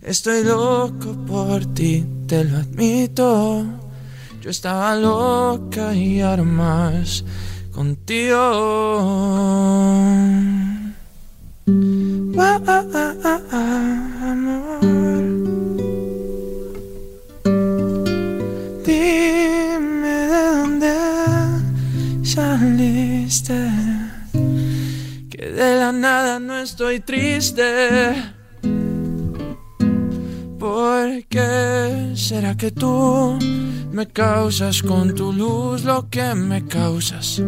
[0.02, 2.04] Estoy loco por ti,
[2.34, 3.64] te lo admito.
[4.42, 7.24] Yo estaba loca y ahora más
[7.72, 8.36] contigo.
[14.32, 14.80] amor.
[18.84, 20.92] Dime de dónde
[22.24, 23.60] saliste.
[25.30, 28.33] Que de la nada no estoy triste.
[30.64, 33.38] ¿Por qué será que tú
[33.92, 37.42] me causas con tu luz lo que me causas.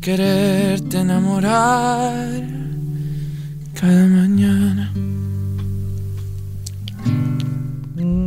[0.00, 2.40] Quererte enamorar
[3.74, 4.92] cada mañana.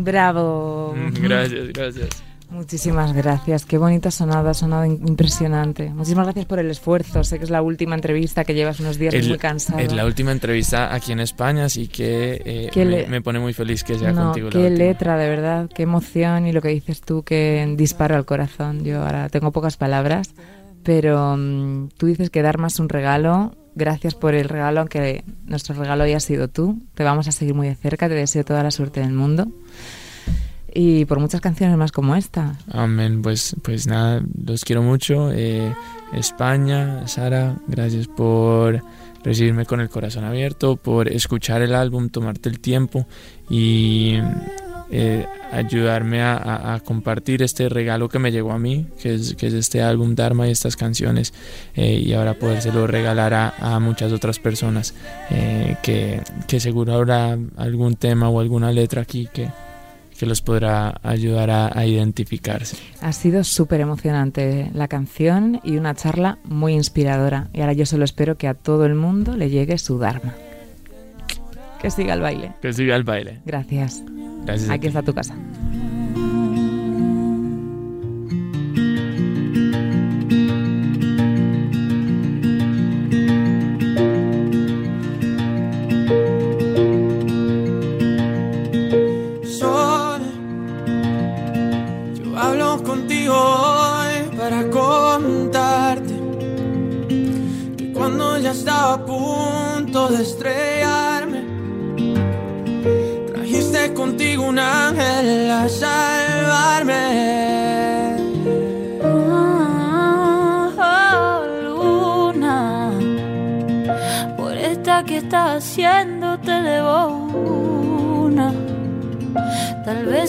[0.04, 0.94] Bravo.
[1.22, 2.25] Gracias, gracias.
[2.56, 3.66] Muchísimas gracias.
[3.66, 5.90] Qué bonita sonada, ha sonado impresionante.
[5.90, 7.24] Muchísimas gracias por el esfuerzo.
[7.26, 9.80] Sé que es la última entrevista que llevas unos días muy cansado.
[9.80, 14.00] Es la última entrevista aquí en España, así que eh, me, pone muy feliz que
[14.00, 14.50] sea contigo.
[14.50, 18.86] Qué letra, de verdad, qué emoción y lo que dices tú que dispara al corazón.
[18.86, 20.34] Yo ahora tengo pocas palabras,
[20.84, 25.76] pero mm, tú dices que dar más un regalo gracias por el regalo, aunque nuestro
[25.76, 26.80] regalo haya sido tú.
[26.94, 29.50] Te vamos a seguir muy de cerca, te deseo toda la suerte del mundo.
[30.78, 32.60] Y por muchas canciones más como esta.
[32.70, 35.32] Amén, pues, pues nada, los quiero mucho.
[35.32, 35.74] Eh,
[36.12, 38.84] España, Sara, gracias por
[39.24, 43.08] recibirme con el corazón abierto, por escuchar el álbum, tomarte el tiempo
[43.50, 44.18] y
[44.92, 50.14] eh, ayudarme a, compartir este regalo que me llegó a mí, que es, este álbum
[50.14, 51.34] Dharma y estas canciones,
[51.74, 54.94] eh, y ahora podérselo regalar a, muchas otras personas,
[55.32, 59.50] eh, que, que seguro habrá algún tema o alguna letra aquí que,
[60.18, 62.78] que los podrá ayudar a, identificarse.
[63.02, 67.50] Ha sido súper emocionante la canción y una charla muy inspiradora.
[67.54, 70.34] Y ahora yo solo espero que a todo el mundo le llegue su Dharma.
[71.82, 72.54] Que siga el baile.
[72.62, 73.42] Que siga el baile.
[73.46, 74.02] Gracias.
[74.46, 74.70] Gracias.
[74.70, 75.36] Aquí está tu casa.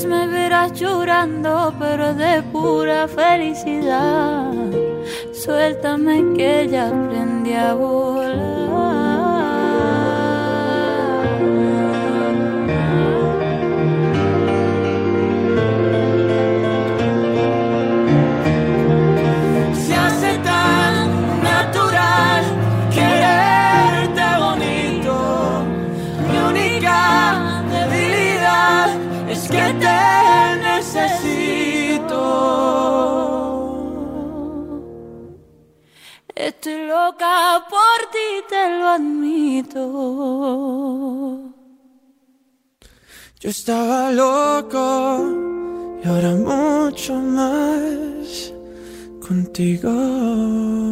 [0.05, 4.53] Me verás llorando, pero de pura felicidad.
[5.33, 8.16] Suéltame que ya aprendí a volar.
[37.65, 39.83] Por ti, te lo admito.
[43.41, 45.25] Yo estaba loco
[46.03, 48.53] y ahora mucho más
[49.27, 50.86] contigo.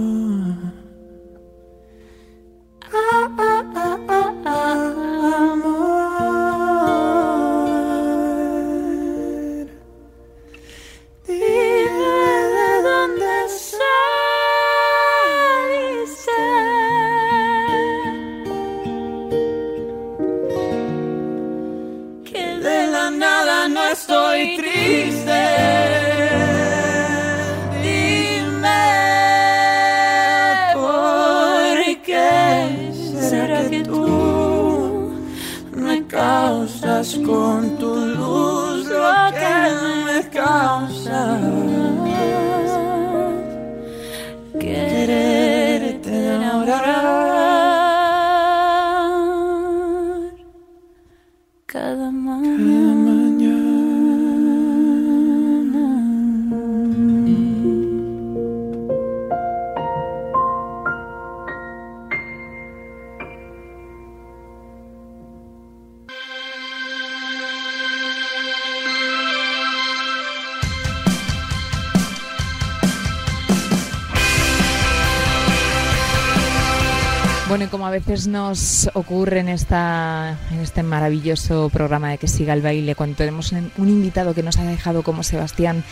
[78.15, 83.17] Veces nos ocurre en, esta, en este maravilloso programa de Que siga el baile, cuando
[83.17, 85.83] tenemos un invitado que nos ha dejado como Sebastián,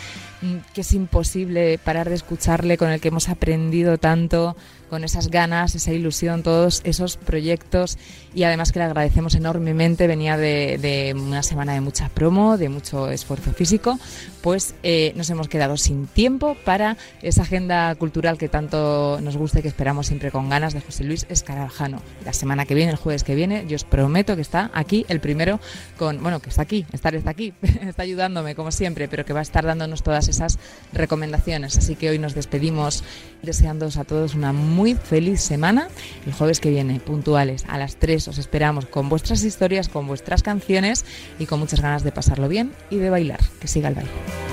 [0.41, 4.55] mm, que es imposible parar de escucharle, con el que hemos aprendido tanto,
[4.93, 7.97] con esas ganas, esa ilusión, todos esos proyectos
[8.35, 13.09] y además que le agradecemos enormemente, venía de, una semana de mucha promo, de mucho
[13.09, 13.97] esfuerzo físico,
[14.41, 19.59] pues eh, nos hemos quedado sin tiempo para esa agenda cultural que tanto nos gusta
[19.59, 21.99] y que esperamos siempre con ganas de José Luis Escarajano.
[22.23, 25.19] La semana que viene, el jueves que viene, yo os prometo que está aquí el
[25.21, 25.59] primero
[25.97, 29.39] con, bueno, que está aquí, estar está aquí, está ayudándome como siempre, pero que va
[29.39, 30.59] a estar dándonos todas esas
[30.91, 31.77] recomendaciones.
[31.77, 33.03] Así que hoy nos despedimos
[33.41, 35.87] deseándoos a todos una muy muy feliz semana.
[36.25, 40.43] El jueves que viene, puntuales, a las 3 os esperamos con vuestras historias, con vuestras
[40.43, 41.05] canciones
[41.39, 43.39] y con muchas ganas de pasarlo bien y de bailar.
[43.61, 44.52] Que siga el baile.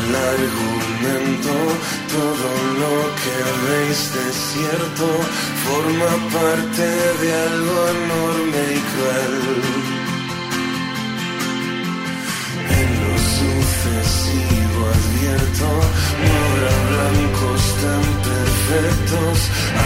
[0.00, 1.54] el argumento,
[2.16, 2.50] todo
[2.82, 3.36] lo que
[3.66, 5.06] veis de cierto
[5.66, 6.86] forma parte
[7.22, 9.36] de algo enorme y cruel.
[12.80, 15.68] En lo sucesivo advierto,
[16.24, 19.36] no habrá blancos tan perfectos,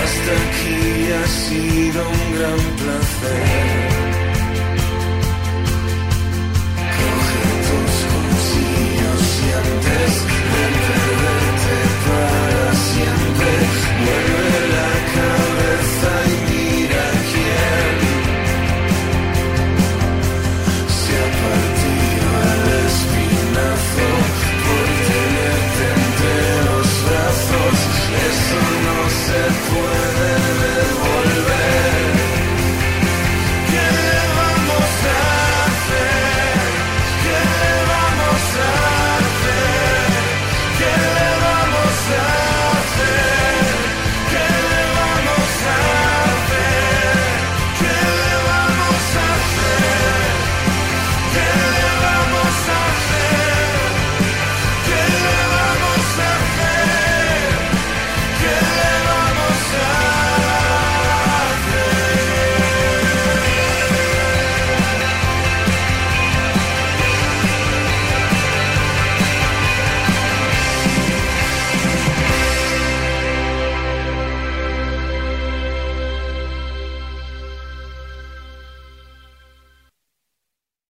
[0.01, 0.81] hasta aquí
[1.19, 4.24] ha sido un gran placer.
[28.16, 29.40] Eso no se
[29.70, 30.14] puede